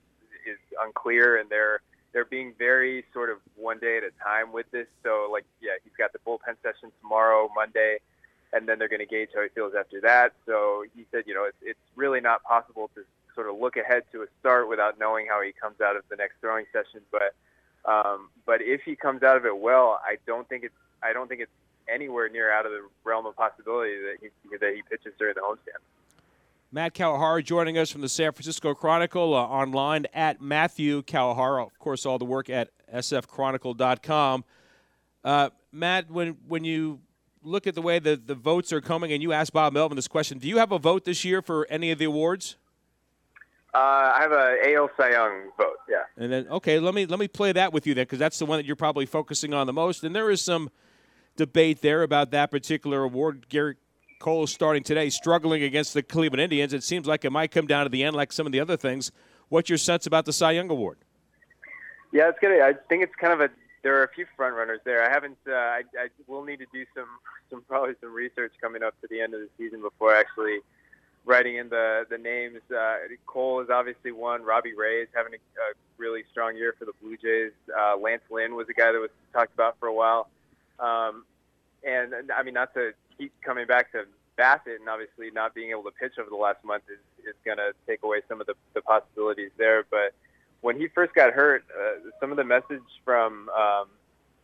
[0.45, 1.81] is unclear, and they're
[2.13, 4.88] they're being very sort of one day at a time with this.
[5.03, 7.99] So, like, yeah, he's got the bullpen session tomorrow, Monday,
[8.53, 10.33] and then they're going to gauge how he feels after that.
[10.45, 13.03] So he said, you know, it's, it's really not possible to
[13.35, 16.15] sort of look ahead to a start without knowing how he comes out of the
[16.15, 17.01] next throwing session.
[17.12, 17.35] But
[17.85, 21.29] Um, but if he comes out of it well, I don't think it's I don't
[21.29, 21.57] think it's
[21.91, 25.41] anywhere near out of the realm of possibility that he that he pitches during the
[25.41, 25.82] homestand.
[26.71, 31.65] Matt Kawahara joining us from the San Francisco Chronicle uh, online at Matthew Kawahara.
[31.65, 34.43] Of course, all the work at sfchronicle.com.
[35.23, 36.99] Uh, Matt, when when you
[37.41, 40.08] look at the way the, the votes are coming, and you asked Bob Melvin this
[40.08, 42.58] question, do you have a vote this year for any of the awards?
[43.73, 43.78] Uh,
[44.15, 45.78] I have a AL Cy Young vote.
[45.88, 45.97] Yeah.
[46.17, 48.45] And then okay, let me let me play that with you then, because that's the
[48.45, 50.04] one that you're probably focusing on the most.
[50.04, 50.69] And there is some
[51.39, 53.47] debate there about that particular award.
[53.49, 53.78] Gerrit
[54.19, 56.73] Cole starting today, struggling against the Cleveland Indians.
[56.73, 58.75] It seems like it might come down to the end, like some of the other
[58.75, 59.13] things.
[59.47, 60.97] What's your sense about the Cy Young Award?
[62.12, 62.62] Yeah, it's good.
[62.62, 63.49] I think it's kind of a.
[63.82, 65.02] There are a few front runners there.
[65.02, 65.38] I haven't.
[65.47, 67.08] Uh, I, I will need to do some,
[67.49, 70.60] some probably some research coming up to the end of the season before actually
[71.23, 72.60] writing in the the names.
[72.69, 74.43] Uh, Cole is obviously one.
[74.43, 77.54] Robbie Ray is having a, a really strong year for the Blue Jays.
[77.73, 80.28] Uh, Lance Lynn was a guy that was talked about for a while.
[80.80, 81.23] Um,
[81.86, 84.06] and I mean, not to keep coming back to
[84.38, 87.58] Bassitt, and obviously not being able to pitch over the last month is, is going
[87.58, 89.86] to take away some of the, the possibilities there.
[89.89, 90.13] But
[90.62, 93.88] when he first got hurt, uh, some of the message from um,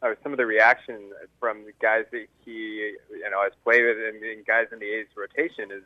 [0.01, 3.97] or some of the reaction from the guys that he you know has played with
[3.97, 5.83] and, and guys in the A's rotation is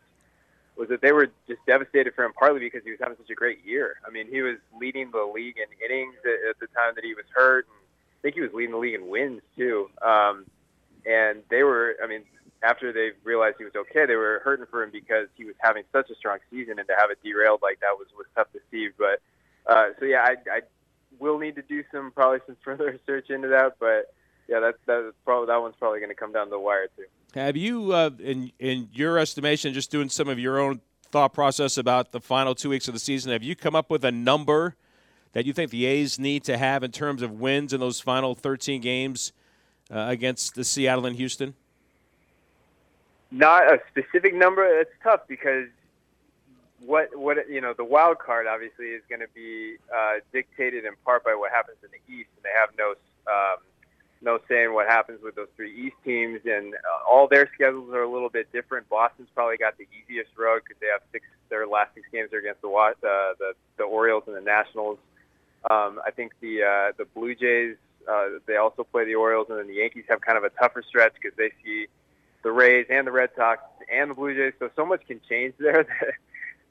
[0.76, 3.36] was that they were just devastated for him partly because he was having such a
[3.36, 3.96] great year.
[4.08, 7.14] I mean, he was leading the league in innings at, at the time that he
[7.14, 7.68] was hurt.
[7.68, 9.90] And I think he was leading the league in wins too.
[10.02, 10.46] Um,
[11.06, 12.24] and they were, I mean,
[12.62, 15.84] after they realized he was okay, they were hurting for him because he was having
[15.92, 18.60] such a strong season, and to have it derailed like that was was tough to
[18.72, 18.90] see.
[18.98, 19.22] But
[19.72, 20.62] uh, so yeah, I, I
[21.20, 24.14] will need to do some probably some further research into that, but
[24.48, 27.06] yeah, that's that's probably that one's probably going to come down the wire too.
[27.36, 30.82] Have you, uh, in in your estimation, just doing some of your own
[31.12, 34.04] thought process about the final two weeks of the season, have you come up with
[34.04, 34.76] a number
[35.34, 38.36] that you think the A's need to have in terms of wins in those final
[38.36, 39.32] 13 games
[39.92, 41.56] uh, against the Seattle and Houston?
[43.32, 44.66] Not a specific number.
[44.80, 45.68] It's tough because
[46.86, 50.94] what what you know the wild card obviously is going to be uh, dictated in
[51.06, 52.94] part by what happens in the East, and they have no
[53.32, 53.58] um,
[54.22, 58.04] no saying what happens with those three East teams, and uh, all their schedules are
[58.04, 58.90] a little bit different.
[58.90, 62.40] Boston's probably got the easiest road because they have six their last six games are
[62.40, 64.98] against the uh, the the Orioles and the Nationals.
[65.70, 67.76] Um, I think the uh, the Blue Jays
[68.10, 70.84] uh, they also play the Orioles, and then the Yankees have kind of a tougher
[70.88, 71.88] stretch because they see
[72.44, 74.54] the Rays and the Red Sox and the Blue Jays.
[74.60, 76.14] So so much can change there that,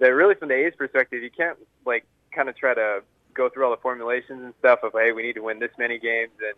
[0.00, 3.02] that really, from the A's perspective, you can't like kind of try to
[3.34, 5.98] go through all the formulations and stuff of hey, we need to win this many
[5.98, 6.56] games and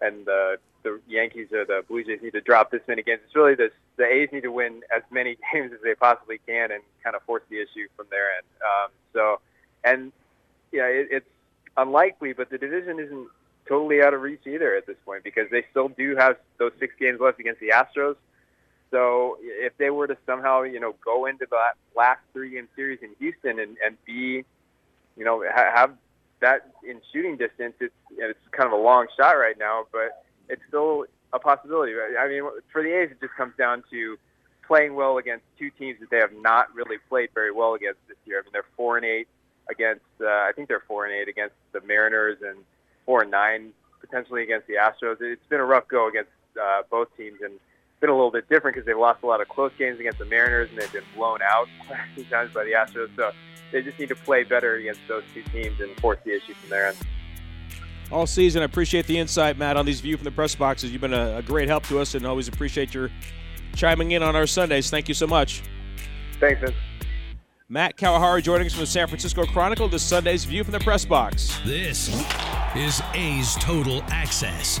[0.00, 3.20] and the the Yankees or the Blue Jays need to drop this many games.
[3.26, 6.70] It's really the the A's need to win as many games as they possibly can
[6.70, 8.46] and kind of force the issue from their end.
[8.62, 9.40] Um, so,
[9.84, 10.12] and
[10.72, 11.28] yeah, it, it's
[11.76, 13.28] unlikely, but the division isn't
[13.68, 16.94] totally out of reach either at this point because they still do have those six
[16.98, 18.16] games left against the Astros.
[18.90, 21.58] So if they were to somehow, you know, go into the
[21.96, 24.44] last three game series in Houston and, and be,
[25.16, 25.92] you know, ha- have
[26.40, 30.62] that in shooting distance, it's it's kind of a long shot right now, but it's
[30.68, 31.92] still a possibility.
[32.18, 34.16] I mean, for the A's, it just comes down to
[34.66, 38.16] playing well against two teams that they have not really played very well against this
[38.24, 38.38] year.
[38.38, 39.26] I mean, they're four and eight
[39.68, 40.04] against.
[40.20, 42.58] Uh, I think they're four and eight against the Mariners and
[43.04, 45.16] four and nine potentially against the Astros.
[45.20, 48.48] It's been a rough go against uh, both teams, and it's been a little bit
[48.48, 51.04] different because they've lost a lot of close games against the Mariners, and they've been
[51.14, 53.14] blown out a few times by the Astros.
[53.16, 53.32] So
[53.72, 56.70] they just need to play better against those two teams and force the issue from
[56.70, 56.96] their end.
[58.12, 60.92] All season, I appreciate the insight, Matt, on these view from the press boxes.
[60.92, 63.10] You've been a, a great help to us, and always appreciate your
[63.74, 64.90] chiming in on our Sundays.
[64.90, 65.62] Thank you so much.
[66.38, 66.76] Thanks, Vince.
[67.70, 69.88] Matt Kawahara joining us from the San Francisco Chronicle.
[69.88, 71.58] This Sunday's View from the Press Box.
[71.64, 72.08] This
[72.76, 74.80] is A's Total Access.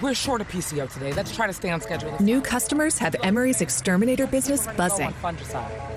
[0.00, 1.12] We're short a PCO today.
[1.12, 2.16] Let's try to stay on schedule.
[2.20, 5.12] New customers have Emery's exterminator business buzzing.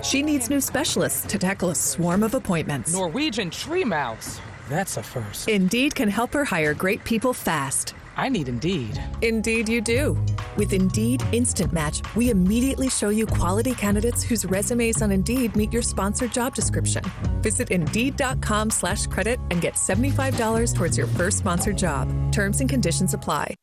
[0.02, 2.92] She needs new specialists to tackle a swarm of appointments.
[2.92, 4.40] Norwegian tree mouse.
[4.68, 5.48] That's a first.
[5.48, 7.94] Indeed can help her hire great people fast.
[8.16, 9.02] I need Indeed.
[9.22, 10.18] Indeed, you do.
[10.58, 15.72] With Indeed Instant Match, we immediately show you quality candidates whose resumes on Indeed meet
[15.72, 17.04] your sponsored job description.
[17.40, 22.08] Visit Indeed.com slash credit and get $75 towards your first sponsored job.
[22.32, 23.56] Terms and conditions apply.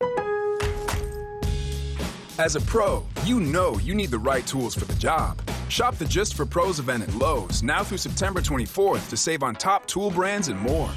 [2.38, 5.40] As a pro, you know you need the right tools for the job.
[5.68, 9.54] Shop the Just for Pros event at Lowe's now through September 24th to save on
[9.54, 10.90] top tool brands and more.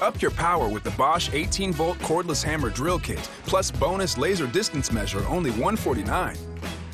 [0.00, 4.46] Up your power with the Bosch 18 volt cordless hammer drill kit, plus bonus laser
[4.46, 6.36] distance measure, only 149.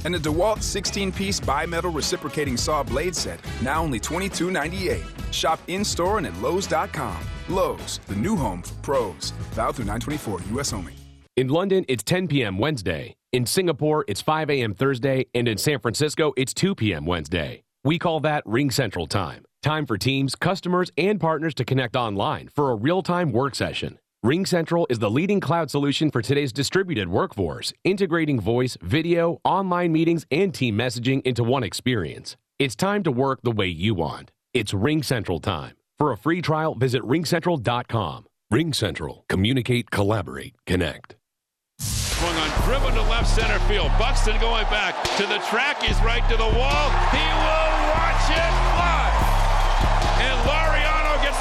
[0.05, 5.05] And the DeWalt 16 piece bimetal reciprocating saw blade set, now only $22.98.
[5.33, 7.19] Shop in store and at Lowe's.com.
[7.49, 9.31] Lowe's, the new home for pros.
[9.53, 10.73] Valid through 924, U.S.
[10.73, 10.95] only.
[11.37, 12.59] In London, it's 10 p.m.
[12.59, 13.15] Wednesday.
[13.33, 14.75] In Singapore, it's 5 a.m.
[14.75, 15.27] Thursday.
[15.35, 17.07] And in San Francisco, it's 2 p.m.
[17.07, 17.63] Wednesday.
[17.85, 19.45] We call that RingCentral Time.
[19.63, 23.99] Time for teams, customers, and partners to connect online for a real time work session.
[24.25, 30.25] RingCentral is the leading cloud solution for today's distributed workforce, integrating voice, video, online meetings,
[30.31, 32.39] and team messaging into one experience.
[32.59, 34.31] It's time to work the way you want.
[34.55, 35.77] It's RingCentral time.
[35.99, 38.27] For a free trial, visit ringcentral.com.
[38.53, 39.29] RingCentral.
[39.29, 41.17] Communicate, collaborate, connect.
[41.79, 43.91] Swung on, driven to left center field.
[43.99, 45.83] Buxton going back to the track.
[45.83, 46.91] He's right to the wall.
[47.11, 48.70] He will watch it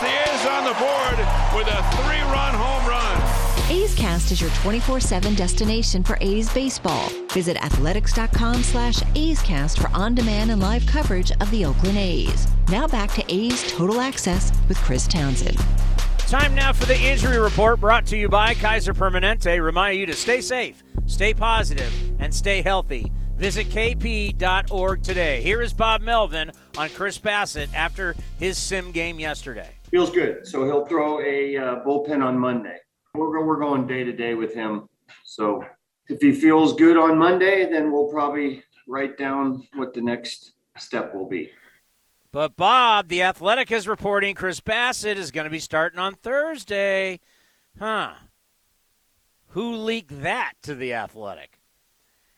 [0.09, 1.17] the A's on the board
[1.55, 3.71] with a three-run home run.
[3.71, 7.09] A's Cast is your 24-7 destination for A's baseball.
[7.31, 12.47] Visit athletics.com slash A's Cast for on-demand and live coverage of the Oakland A's.
[12.69, 15.57] Now back to A's Total Access with Chris Townsend.
[16.19, 19.63] Time now for the injury report brought to you by Kaiser Permanente.
[19.63, 23.11] Remind you to stay safe, stay positive, and stay healthy.
[23.37, 25.41] Visit kp.org today.
[25.41, 29.78] Here is Bob Melvin on Chris Bassitt after his sim game yesterday.
[29.91, 30.45] Feels good.
[30.45, 32.77] So he'll throw a uh, bullpen on Monday.
[33.15, 34.87] We're, we're going day to day with him.
[35.25, 35.65] So
[36.07, 41.13] if he feels good on Monday, then we'll probably write down what the next step
[41.13, 41.51] will be.
[42.31, 47.19] But Bob, the Athletic is reporting Chris Bassitt is going to be starting on Thursday.
[47.79, 48.13] Huh.
[49.49, 51.59] Who leaked that to the Athletic?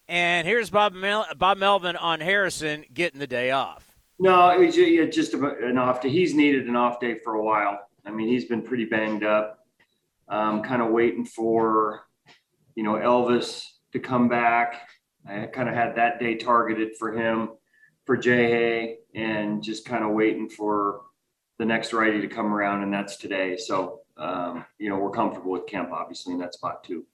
[0.07, 3.90] And here's Bob Mel- Bob Melvin on Harrison getting the day off.
[4.21, 6.09] No, it was ju- just an off day.
[6.09, 7.79] He's needed an off day for a while.
[8.05, 9.65] I mean, he's been pretty banged up.
[10.27, 12.03] Um, kind of waiting for,
[12.75, 14.89] you know, Elvis to come back.
[15.27, 17.53] I kind of had that day targeted for him,
[18.05, 21.01] for Jay Hay, and just kind of waiting for
[21.57, 23.57] the next righty to come around, and that's today.
[23.57, 27.07] So, um, you know, we're comfortable with Kemp, obviously, in that spot too.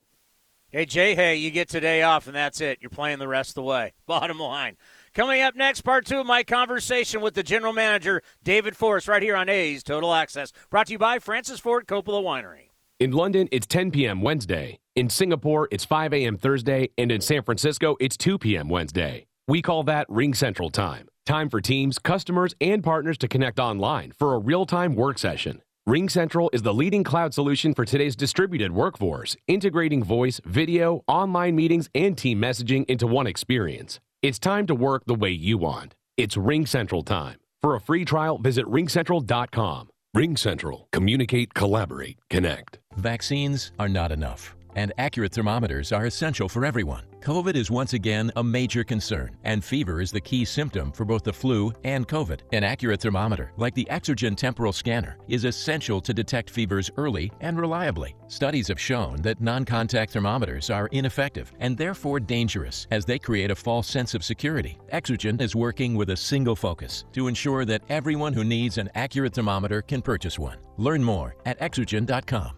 [0.71, 2.79] Hey, Jay, hey, you get today off, and that's it.
[2.81, 3.93] You're playing the rest of the way.
[4.05, 4.75] Bottom line.
[5.17, 9.23] Coming up next, part two of my conversation with the general manager, David Forst, right
[9.23, 10.53] here on A's Total Access.
[10.69, 12.69] Brought to you by Francis Ford Coppola Winery.
[12.99, 14.21] In London, it's 10 p.m.
[14.21, 14.77] Wednesday.
[14.95, 16.37] In Singapore, it's 5 a.m.
[16.37, 16.91] Thursday.
[16.99, 18.69] And in San Francisco, it's 2 p.m.
[18.69, 19.25] Wednesday.
[19.47, 21.07] We call that RingCentral Time.
[21.25, 25.63] Time for teams, customers, and partners to connect online for a real time work session.
[25.89, 31.89] RingCentral is the leading cloud solution for today's distributed workforce, integrating voice, video, online meetings,
[31.95, 33.99] and team messaging into one experience.
[34.27, 35.95] It's time to work the way you want.
[36.17, 37.37] It's RingCentral time.
[37.61, 39.87] For a free trial, visit ringcentral.com.
[40.13, 40.81] RingCentral.
[40.91, 42.79] Communicate, collaborate, connect.
[42.97, 47.05] Vaccines are not enough, and accurate thermometers are essential for everyone.
[47.21, 51.23] COVID is once again a major concern, and fever is the key symptom for both
[51.23, 52.41] the flu and COVID.
[52.53, 57.59] An accurate thermometer, like the Exergen temporal scanner, is essential to detect fevers early and
[57.59, 58.15] reliably.
[58.27, 63.51] Studies have shown that non contact thermometers are ineffective and therefore dangerous as they create
[63.51, 64.77] a false sense of security.
[64.93, 69.33] Exergen is working with a single focus to ensure that everyone who needs an accurate
[69.33, 70.57] thermometer can purchase one.
[70.77, 72.51] Learn more at exergen.com.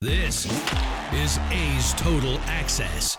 [0.00, 0.46] This
[1.12, 3.18] is A's Total Access.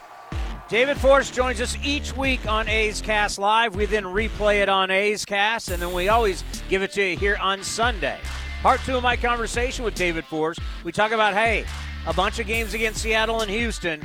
[0.68, 3.76] David Forst joins us each week on A's Cast Live.
[3.76, 7.16] We then replay it on A's Cast, and then we always give it to you
[7.16, 8.18] here on Sunday.
[8.64, 11.66] Part two of my conversation with David Forst, we talk about, hey,
[12.08, 14.02] a bunch of games against Seattle and Houston.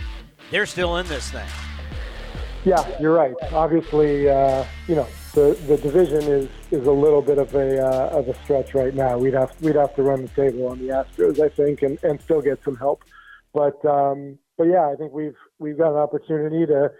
[0.51, 1.49] They're still in this thing.
[2.67, 3.35] Yeah, you're right.
[3.53, 8.19] Obviously, uh, you know the the division is is a little bit of a uh,
[8.19, 9.17] of a stretch right now.
[9.17, 12.21] We'd have we'd have to run the table on the Astros, I think, and, and
[12.21, 13.03] still get some help.
[13.55, 16.91] But um, but yeah, I think we've we've got an opportunity to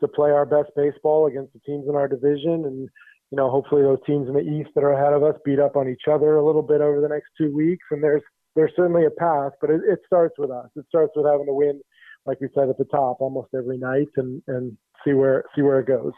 [0.00, 2.88] to play our best baseball against the teams in our division, and
[3.30, 5.76] you know hopefully those teams in the East that are ahead of us beat up
[5.76, 7.84] on each other a little bit over the next two weeks.
[7.90, 8.22] And there's
[8.54, 10.68] there's certainly a path, but it, it starts with us.
[10.76, 11.80] It starts with having to win,
[12.26, 15.80] like we said at the top, almost every night, and and see where see where
[15.80, 16.12] it goes.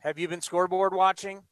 [0.00, 1.42] Have you been scoreboard watching?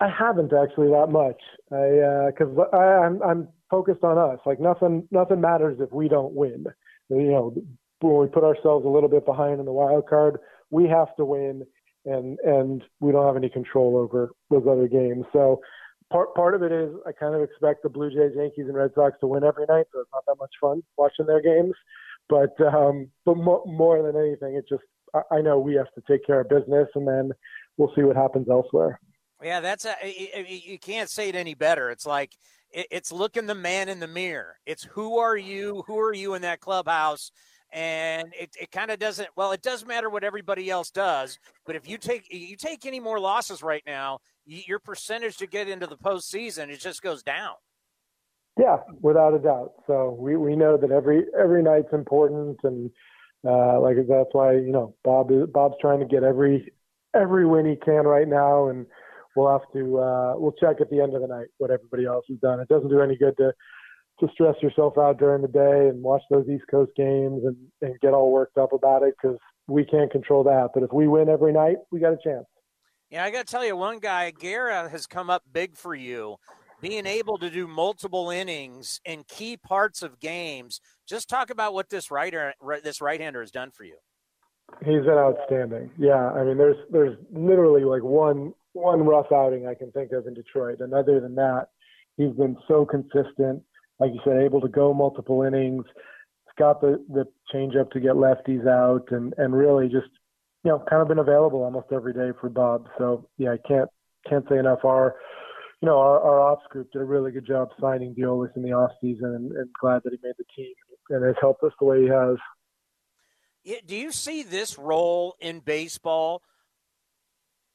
[0.00, 1.40] I haven't actually that much.
[1.70, 4.40] I because uh, I'm I'm focused on us.
[4.44, 6.64] Like nothing nothing matters if we don't win.
[7.08, 7.54] You know,
[8.02, 10.38] when we put ourselves a little bit behind in the wild card,
[10.70, 11.64] we have to win,
[12.04, 15.24] and and we don't have any control over those other games.
[15.32, 15.60] So
[16.10, 18.90] part part of it is I kind of expect the Blue Jays, Yankees, and Red
[18.94, 21.74] Sox to win every night, so it's not that much fun watching their games.
[22.28, 24.84] But um, but mo- more than anything, it just
[25.14, 27.32] I, I know we have to take care of business, and then
[27.76, 29.00] we'll see what happens elsewhere.
[29.42, 29.94] Yeah, that's a,
[30.46, 31.90] you can't say it any better.
[31.90, 32.36] It's like
[32.70, 34.56] it's looking the man in the mirror.
[34.66, 35.84] It's who are you?
[35.86, 37.30] Who are you in that clubhouse?
[37.72, 39.28] And it, it kind of doesn't.
[39.34, 41.38] Well, it does matter what everybody else does.
[41.64, 45.68] But if you take you take any more losses right now, your percentage to get
[45.68, 47.54] into the postseason it just goes down.
[48.58, 49.72] Yeah, without a doubt.
[49.86, 52.90] So we, we know that every every night's important, and
[53.46, 56.72] uh, like that's why you know Bob Bob's trying to get every
[57.14, 58.84] every win he can right now, and
[59.34, 62.26] we'll have to uh, we'll check at the end of the night what everybody else
[62.28, 62.60] has done.
[62.60, 63.54] It doesn't do any good to
[64.22, 67.98] to stress yourself out during the day and watch those East Coast games and, and
[68.00, 70.70] get all worked up about it because we can't control that.
[70.72, 72.44] But if we win every night, we got a chance.
[73.10, 76.36] Yeah, I got to tell you, one guy, Guerra, has come up big for you.
[76.80, 80.80] Being able to do multiple innings in key parts of games.
[81.06, 83.96] Just talk about what this writer, this right-hander, has done for you.
[84.84, 85.90] He's been outstanding.
[85.98, 90.26] Yeah, I mean, there's there's literally like one one rough outing I can think of
[90.26, 91.66] in Detroit, and other than that,
[92.16, 93.62] he's been so consistent.
[93.98, 95.84] Like you said, able to go multiple innings.
[95.86, 97.24] He's got the the
[97.54, 100.08] changeup to get lefties out, and and really just
[100.64, 102.88] you know kind of been available almost every day for Bob.
[102.98, 103.88] So yeah, I can't
[104.28, 104.84] can't say enough.
[104.84, 105.14] Our
[105.80, 108.72] you know our, our ops group did a really good job signing Deolis in the
[108.72, 110.74] off season, and, and glad that he made the team
[111.10, 112.36] and has helped us the way he has
[113.86, 116.42] do you see this role in baseball?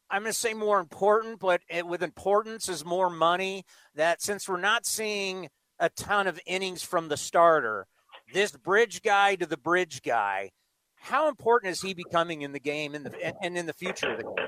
[0.09, 3.65] I'm going to say more important, but with importance is more money.
[3.95, 5.49] That since we're not seeing
[5.79, 7.87] a ton of innings from the starter,
[8.33, 10.51] this bridge guy to the bridge guy,
[10.95, 14.17] how important is he becoming in the game in the and in the future of
[14.17, 14.47] the game?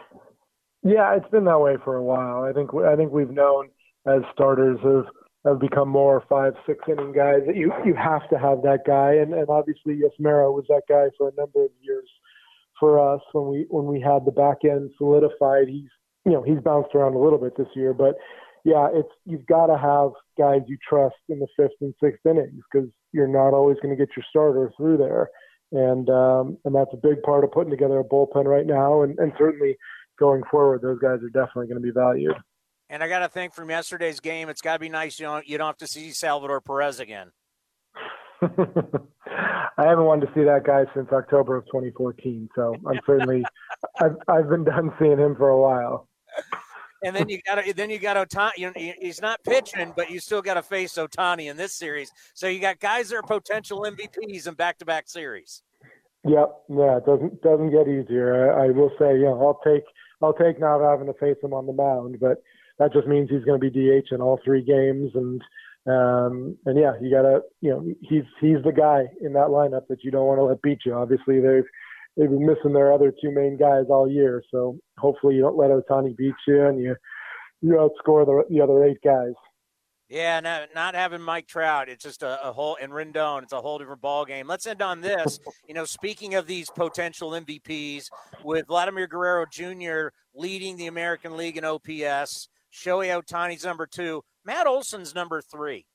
[0.84, 2.44] Yeah, it's been that way for a while.
[2.44, 3.70] I think I think we've known
[4.08, 5.06] as starters of
[5.46, 9.14] have become more five, six inning guys that you you have to have that guy.
[9.14, 12.10] And and obviously Yusmeiro was that guy for a number of years
[12.80, 15.68] for us when we when we had the back end solidified.
[15.68, 15.90] He's
[16.26, 18.16] you know he's bounced around a little bit this year, but
[18.66, 22.62] yeah, it's you've got to have guys you trust in the fifth and sixth innings
[22.72, 25.30] because you're not always going to get your starter through there,
[25.72, 29.18] and um, and that's a big part of putting together a bullpen right now, and,
[29.20, 29.78] and certainly
[30.20, 32.36] going forward, those guys are definitely going to be valued.
[32.90, 35.48] And I got to think from yesterday's game, it's got to be nice you don't
[35.48, 37.32] you don't have to see Salvador Perez again.
[38.42, 43.44] I haven't wanted to see that guy since October of 2014, so I'm certainly
[44.02, 46.08] I've I've been done seeing him for a while.
[47.04, 50.56] And then you got then you got know, he's not pitching, but you still got
[50.56, 52.12] to face Ohtani in this series.
[52.34, 55.64] So you got guys that are potential MVPs in back-to-back series.
[56.26, 58.54] Yep, yeah, it doesn't doesn't get easier.
[58.54, 59.84] I, I will say, you know, I'll take
[60.22, 62.44] I'll take not having to face him on the mound, but
[62.78, 65.12] that just means he's going to be DH in all three games.
[65.16, 65.42] And
[65.88, 70.04] um, and yeah, you gotta, you know, he's he's the guy in that lineup that
[70.04, 70.94] you don't want to let beat you.
[70.94, 71.64] Obviously, they've
[72.18, 75.72] they've been missing their other two main guys all year, so hopefully you don't let
[75.72, 76.96] Ohtani beat you and you
[77.62, 79.34] you outscore the the other eight guys.
[80.10, 83.62] Yeah, no, not having Mike Trout, it's just a, a whole and Rendon, it's a
[83.62, 84.48] whole different ball game.
[84.48, 85.40] Let's end on this.
[85.68, 88.08] you know, speaking of these potential MVPs,
[88.44, 90.08] with Vladimir Guerrero Jr.
[90.34, 94.24] leading the American League in OPS, Shohei Ohtani's number two.
[94.44, 95.86] Matt Olson's number three.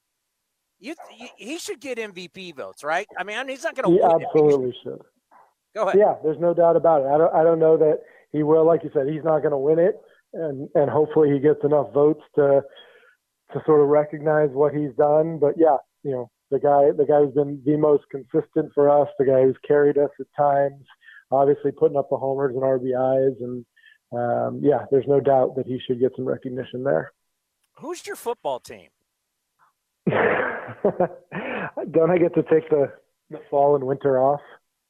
[0.78, 3.06] You, you he should get MVP votes, right?
[3.18, 4.06] I mean, he's not going to.
[4.06, 4.76] He absolutely it.
[4.84, 5.00] should.
[5.74, 5.98] Go ahead.
[5.98, 7.06] Yeah, there's no doubt about it.
[7.06, 7.34] I don't.
[7.34, 8.00] I don't know that
[8.32, 8.64] he will.
[8.64, 10.00] Like you said, he's not going to win it,
[10.32, 12.62] and and hopefully he gets enough votes to
[13.52, 15.38] to sort of recognize what he's done.
[15.38, 19.08] But yeah, you know, the guy the guy who's been the most consistent for us,
[19.18, 20.84] the guy who's carried us at times,
[21.30, 23.66] obviously putting up the homers and RBIs and
[24.12, 27.12] um, yeah, there's no doubt that he should get some recognition there.
[27.78, 28.90] Who's your football team?
[30.06, 30.14] Don't
[32.10, 32.92] I get to take the,
[33.30, 34.40] the fall and winter off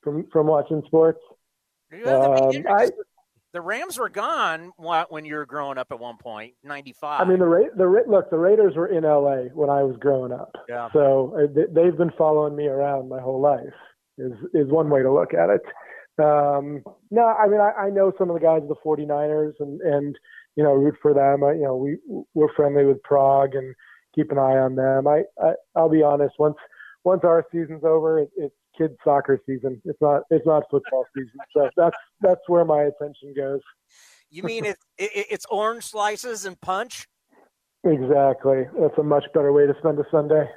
[0.04, 1.18] from from watching sports?
[2.06, 2.90] Um, I,
[3.52, 7.20] the Rams were gone when you were growing up at one point, ninety five.
[7.20, 10.32] I mean, the Ra- the look, the Raiders were in LA when I was growing
[10.32, 10.54] up.
[10.68, 10.88] Yeah.
[10.92, 13.74] So uh, they've been following me around my whole life.
[14.18, 15.62] Is is one way to look at it.
[16.18, 19.80] Um, no, I mean, I, I know some of the guys of the 49ers and,
[19.80, 20.16] and,
[20.56, 21.42] you know, root for them.
[21.42, 21.98] I, you know, we,
[22.34, 23.74] we're friendly with Prague and
[24.14, 25.08] keep an eye on them.
[25.08, 26.56] I, I I'll be honest, once,
[27.02, 29.80] once our season's over, it, it's kids soccer season.
[29.84, 31.38] It's not, it's not football season.
[31.52, 33.60] So that's, that's where my attention goes.
[34.30, 37.06] You mean it, it, it's orange slices and punch?
[37.84, 38.64] Exactly.
[38.80, 40.48] That's a much better way to spend a Sunday.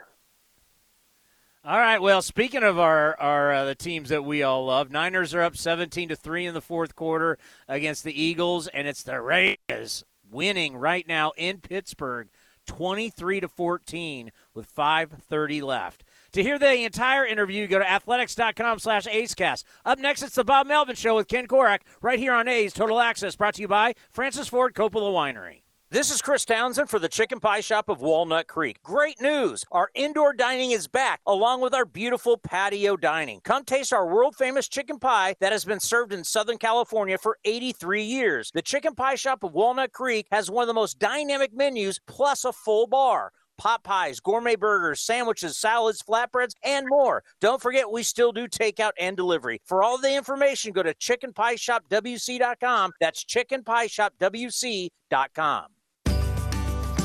[1.67, 2.01] All right.
[2.01, 5.57] Well, speaking of our our uh, the teams that we all love, Niners are up
[5.57, 7.37] 17 to three in the fourth quarter
[7.67, 12.29] against the Eagles, and it's the Raiders winning right now in Pittsburgh,
[12.67, 16.05] 23 to 14 with 5:30 left.
[16.37, 19.63] To hear the entire interview, go to athletics.com slash acecast.
[19.83, 22.99] Up next, it's the Bob Melvin Show with Ken Korach right here on A's Total
[22.99, 25.63] Access, brought to you by Francis Ford Coppola Winery.
[25.89, 28.83] This is Chris Townsend for the Chicken Pie Shop of Walnut Creek.
[28.83, 29.65] Great news!
[29.71, 33.41] Our indoor dining is back, along with our beautiful patio dining.
[33.43, 37.39] Come taste our world famous chicken pie that has been served in Southern California for
[37.45, 38.51] 83 years.
[38.53, 42.45] The Chicken Pie Shop of Walnut Creek has one of the most dynamic menus, plus
[42.45, 47.23] a full bar pot pies, gourmet burgers, sandwiches, salads, flatbreads, and more.
[47.41, 49.61] Don't forget, we still do takeout and delivery.
[49.65, 52.91] For all the information, go to chickenpieshopwc.com.
[52.99, 55.76] That's chickenpieshopwc.com.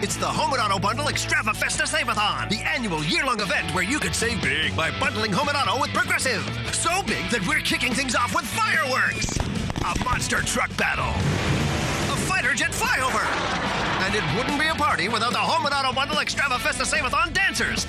[0.00, 4.00] It's the Home and Auto Bundle Extrava Festa Save-a-thon, the annual year-long event where you
[4.00, 6.42] could save big by bundling Home and Auto with Progressive.
[6.72, 9.36] So big that we're kicking things off with fireworks,
[9.84, 11.12] a monster truck battle,
[12.12, 13.24] a fighter jet flyover,
[14.04, 17.32] and it wouldn't be a party without the Home and Auto Bundle Extrava Festa Save-a-thon
[17.32, 17.86] dancers.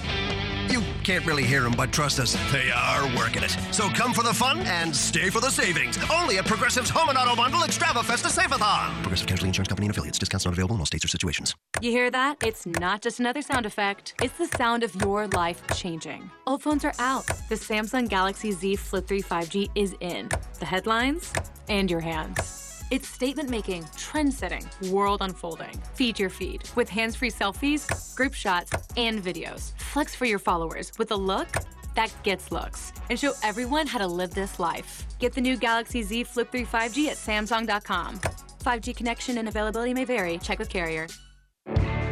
[0.73, 3.55] You can't really hear them, but trust us, they are working it.
[3.69, 5.99] So come for the fun and stay for the savings.
[6.11, 8.91] Only at Progressive's Home and Auto Bundle Extrava Festa Save-a-thon.
[9.03, 10.17] Progressive Casualty Insurance Company and affiliates.
[10.17, 11.53] Discounts not available in all states or situations.
[11.79, 12.37] You hear that?
[12.43, 14.15] It's not just another sound effect.
[14.23, 16.31] It's the sound of your life changing.
[16.47, 17.27] Old phones are out.
[17.49, 20.27] The Samsung Galaxy Z Flip 3 5G is in.
[20.57, 21.33] The headlines
[21.69, 22.72] and your hands.
[22.93, 25.81] It's statement making, trend setting, world unfolding.
[25.95, 29.71] Feed your feed with hands free selfies, group shots, and videos.
[29.79, 31.47] Flex for your followers with a look
[31.95, 35.07] that gets looks and show everyone how to live this life.
[35.17, 38.19] Get the new Galaxy Z Flip 3 5G at Samsung.com.
[38.63, 40.37] 5G connection and availability may vary.
[40.37, 41.07] Check with carrier.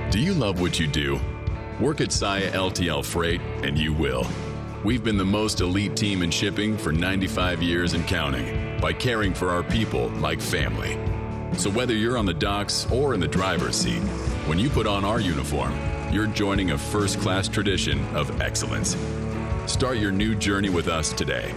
[0.10, 1.20] Do you love what you do?
[1.80, 4.26] Work at Saia LTL Freight, and you will.
[4.84, 9.32] We've been the most elite team in shipping for 95 years and counting by caring
[9.32, 10.98] for our people like family.
[11.56, 14.02] So whether you're on the docks or in the driver's seat,
[14.48, 15.78] when you put on our uniform,
[16.12, 18.98] you're joining a first class tradition of excellence.
[19.68, 21.54] Start your new journey with us today.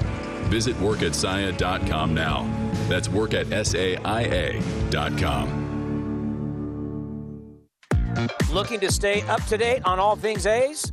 [0.51, 2.43] Visit workatsaia.com now.
[2.89, 3.33] That's work
[8.53, 10.93] Looking to stay up to date on all things A's?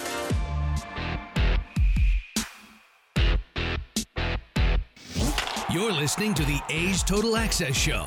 [5.71, 8.05] You're listening to the A's Total Access Show.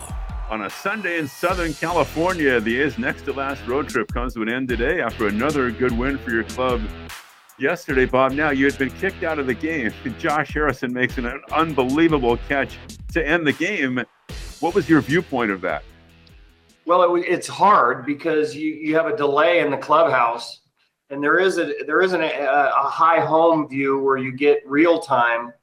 [0.50, 4.42] On a Sunday in Southern California, the A's next to last road trip comes to
[4.42, 6.82] an end today after another good win for your club
[7.58, 8.32] yesterday, Bob.
[8.32, 9.94] Now, you had been kicked out of the game.
[10.18, 12.76] Josh Harrison makes an unbelievable catch
[13.14, 14.04] to end the game.
[14.60, 15.84] What was your viewpoint of that?
[16.84, 20.60] Well, it, it's hard because you, you have a delay in the clubhouse,
[21.08, 24.98] and there is a there isn't a, a high home view where you get real
[24.98, 25.54] time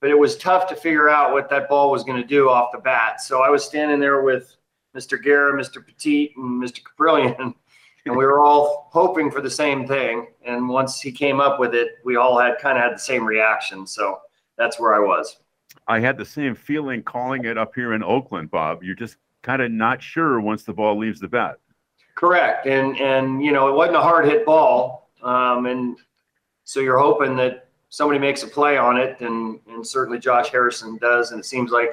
[0.00, 2.72] but it was tough to figure out what that ball was going to do off
[2.72, 3.20] the bat.
[3.20, 4.56] So I was standing there with
[4.96, 5.22] Mr.
[5.22, 5.84] Guerra, Mr.
[5.84, 6.80] Petit, and Mr.
[6.82, 7.38] Kaprielian,
[8.06, 10.28] and we were all hoping for the same thing.
[10.44, 13.24] And once he came up with it, we all had kind of had the same
[13.24, 13.86] reaction.
[13.86, 14.20] So
[14.56, 15.38] that's where I was.
[15.86, 18.82] I had the same feeling calling it up here in Oakland, Bob.
[18.82, 21.58] You're just kind of not sure once the ball leaves the bat.
[22.14, 25.96] Correct, and and you know it wasn't a hard hit ball, um, and
[26.64, 30.96] so you're hoping that somebody makes a play on it, and and certainly Josh Harrison
[30.96, 31.90] does, and it seems like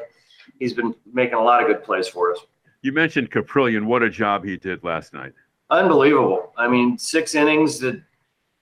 [0.59, 2.39] he's been making a lot of good plays for us.
[2.81, 3.85] You mentioned Kaprielian.
[3.85, 5.33] What a job he did last night.
[5.69, 6.53] Unbelievable.
[6.55, 8.01] I mean, six innings that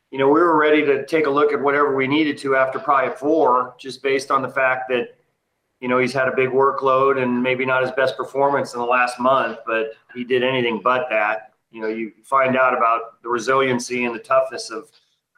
[0.09, 2.79] you know we were ready to take a look at whatever we needed to after
[2.79, 5.15] probably four, just based on the fact that
[5.81, 8.85] you know he's had a big workload and maybe not his best performance in the
[8.85, 11.51] last month, but he did anything but that.
[11.71, 14.89] You know, you find out about the resiliency and the toughness of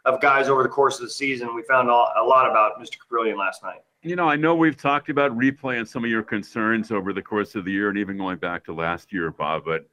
[0.07, 1.53] of guys over the course of the season.
[1.53, 2.95] We found a lot about Mr.
[2.97, 3.81] Kaprielian last night.
[4.01, 7.21] You know, I know we've talked about replay and some of your concerns over the
[7.21, 9.85] course of the year and even going back to last year, Bob, but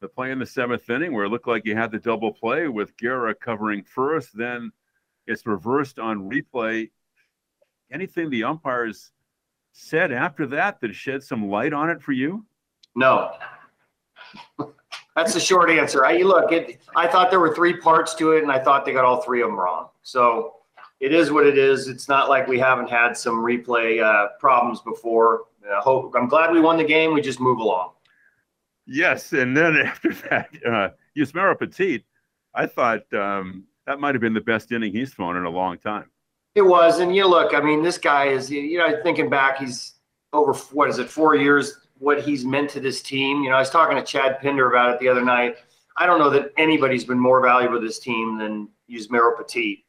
[0.00, 2.68] the play in the seventh inning where it looked like you had the double play
[2.68, 4.70] with Guerra covering first, then
[5.26, 6.90] it's reversed on replay.
[7.90, 9.12] Anything the umpires
[9.72, 12.44] said after that that shed some light on it for you?
[12.94, 13.32] No.
[15.18, 16.06] That's the short answer.
[16.06, 18.92] I look, it, I thought there were three parts to it, and I thought they
[18.92, 19.88] got all three of them wrong.
[20.02, 20.58] So
[21.00, 21.88] it is what it is.
[21.88, 25.46] It's not like we haven't had some replay uh, problems before.
[25.68, 27.14] I hope I'm glad we won the game.
[27.14, 27.94] We just move along.
[28.86, 32.04] Yes, and then after that, uh, Yusmeiro Petit,
[32.54, 35.78] I thought um, that might have been the best inning he's thrown in a long
[35.78, 36.12] time.
[36.54, 37.54] It was, and you look.
[37.54, 38.52] I mean, this guy is.
[38.52, 39.94] You know, thinking back, he's
[40.32, 41.87] over what is it, four years?
[41.98, 43.42] What he's meant to this team.
[43.42, 45.56] You know, I was talking to Chad Pinder about it the other night.
[45.96, 49.84] I don't know that anybody's been more valuable to this team than Yusmeiro Petit.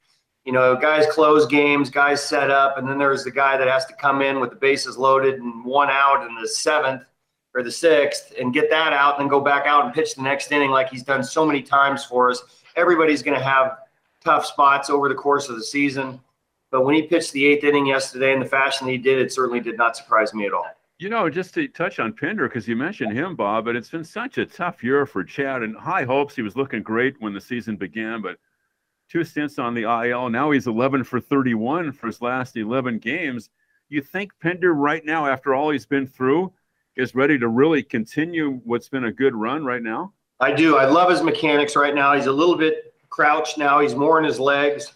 [0.45, 3.85] You know, guys close games, guys set up, and then there's the guy that has
[3.85, 7.03] to come in with the bases loaded and one out in the seventh
[7.53, 10.21] or the sixth and get that out and then go back out and pitch the
[10.21, 12.41] next inning like he's done so many times for us.
[12.75, 13.77] Everybody's going to have
[14.23, 16.19] tough spots over the course of the season.
[16.71, 19.59] But when he pitched the eighth inning yesterday in the fashion he did, it certainly
[19.59, 20.67] did not surprise me at all.
[20.99, 24.03] You know, just to touch on Pinder, because you mentioned him, Bob, but it's been
[24.03, 26.35] such a tough year for Chad and high hopes.
[26.35, 28.37] He was looking great when the season began, but
[29.09, 30.29] two stints on the IL.
[30.29, 33.49] Now he's 11 for 31 for his last 11 games.
[33.87, 36.51] You think Pinder, right now, after all he's been through,
[36.97, 40.11] is ready to really continue what's been a good run right now?
[40.41, 40.75] I do.
[40.75, 42.13] I love his mechanics right now.
[42.13, 43.79] He's a little bit crouched now.
[43.79, 44.95] He's more in his legs.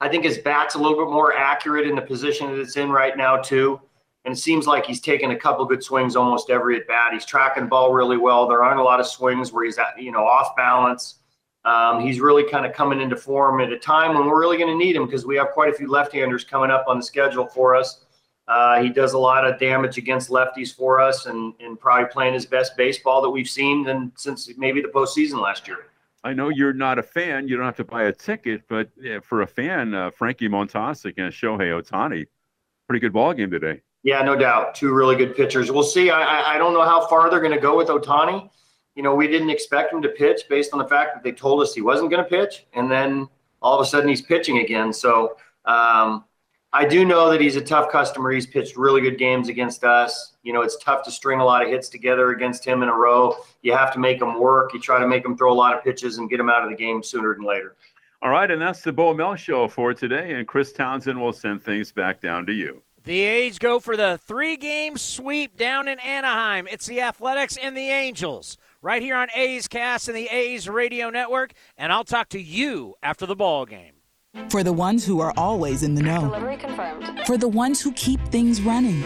[0.00, 2.88] I think his bat's a little bit more accurate in the position that it's in
[2.88, 3.82] right now, too.
[4.28, 7.14] And it seems like he's taking a couple good swings almost every at bat.
[7.14, 8.46] He's tracking the ball really well.
[8.46, 11.20] There aren't a lot of swings where he's at, you know, off balance.
[11.64, 14.68] Um, he's really kind of coming into form at a time when we're really going
[14.68, 17.46] to need him because we have quite a few left-handers coming up on the schedule
[17.46, 18.04] for us.
[18.48, 22.34] Uh, he does a lot of damage against lefties for us, and, and probably playing
[22.34, 25.86] his best baseball that we've seen than, since maybe the postseason last year.
[26.22, 27.48] I know you're not a fan.
[27.48, 28.90] You don't have to buy a ticket, but
[29.22, 32.26] for a fan, uh, Frankie Montas against Shohei Ohtani,
[32.86, 33.80] pretty good ball game today.
[34.08, 34.74] Yeah, no doubt.
[34.74, 35.70] Two really good pitchers.
[35.70, 36.08] We'll see.
[36.08, 38.48] I, I don't know how far they're going to go with Ohtani.
[38.94, 41.60] You know, we didn't expect him to pitch based on the fact that they told
[41.60, 43.28] us he wasn't going to pitch, and then
[43.60, 44.94] all of a sudden he's pitching again.
[44.94, 45.36] So
[45.66, 46.24] um,
[46.72, 48.30] I do know that he's a tough customer.
[48.30, 50.36] He's pitched really good games against us.
[50.42, 52.94] You know, it's tough to string a lot of hits together against him in a
[52.94, 53.36] row.
[53.60, 54.72] You have to make him work.
[54.72, 56.70] You try to make him throw a lot of pitches and get him out of
[56.70, 57.76] the game sooner than later.
[58.22, 60.32] All right, and that's the Bo Mel show for today.
[60.32, 62.82] And Chris Townsend will send things back down to you.
[63.08, 66.68] The A's go for the three game sweep down in Anaheim.
[66.70, 71.08] It's the Athletics and the Angels right here on A's Cast and the A's Radio
[71.08, 71.54] Network.
[71.78, 73.94] And I'll talk to you after the ball game.
[74.50, 76.20] For the ones who are always in the know.
[76.20, 77.22] Delivery confirmed.
[77.24, 79.02] For the ones who keep things running.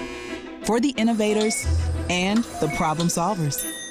[0.64, 1.64] For the innovators
[2.10, 3.81] and the problem solvers.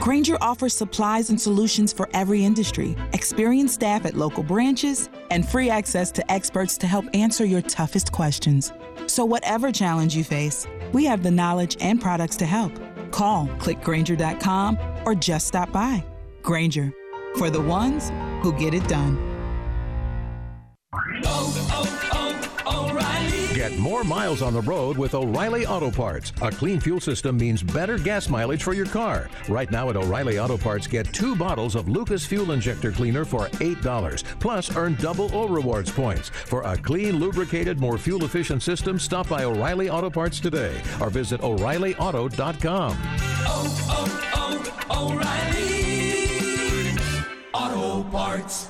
[0.00, 5.68] Grainger offers supplies and solutions for every industry, experienced staff at local branches, and free
[5.68, 8.72] access to experts to help answer your toughest questions.
[9.06, 12.72] So, whatever challenge you face, we have the knowledge and products to help.
[13.10, 16.02] Call clickgrainger.com or just stop by.
[16.42, 16.92] Grainger
[17.36, 18.10] for the ones
[18.42, 19.29] who get it done.
[23.60, 26.32] Get more miles on the road with O'Reilly Auto Parts.
[26.40, 29.28] A clean fuel system means better gas mileage for your car.
[29.50, 33.48] Right now at O'Reilly Auto Parts, get two bottles of Lucas Fuel Injector Cleaner for
[33.58, 34.24] $8.
[34.40, 36.30] Plus, earn double O Rewards points.
[36.30, 41.10] For a clean, lubricated, more fuel efficient system, stop by O'Reilly Auto Parts today or
[41.10, 42.96] visit O'ReillyAuto.com.
[43.44, 44.56] Oh, oh,
[44.88, 46.96] oh, O'Reilly
[47.52, 48.69] Auto Parts.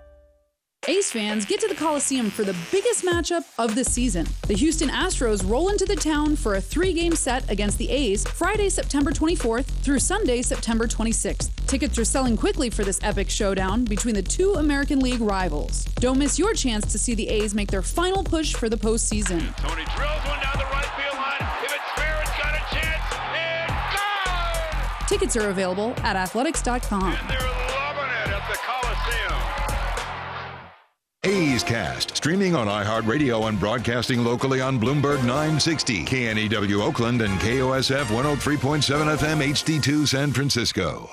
[0.87, 4.25] A's fans get to the Coliseum for the biggest matchup of the season.
[4.47, 8.25] The Houston Astros roll into the town for a three game set against the A's
[8.25, 11.51] Friday, September 24th through Sunday, September 26th.
[11.67, 15.85] Tickets are selling quickly for this epic showdown between the two American League rivals.
[15.99, 19.55] Don't miss your chance to see the A's make their final push for the postseason.
[19.57, 21.47] Tony drills one down the right field line.
[21.63, 23.03] If it's fair, it's got a chance.
[25.07, 27.15] Tickets are available at athletics.com.
[31.23, 38.05] A's Cast, streaming on iHeartRadio and broadcasting locally on Bloomberg 960, KNEW Oakland, and KOSF
[38.05, 41.11] 103.7 FM HD2 San Francisco.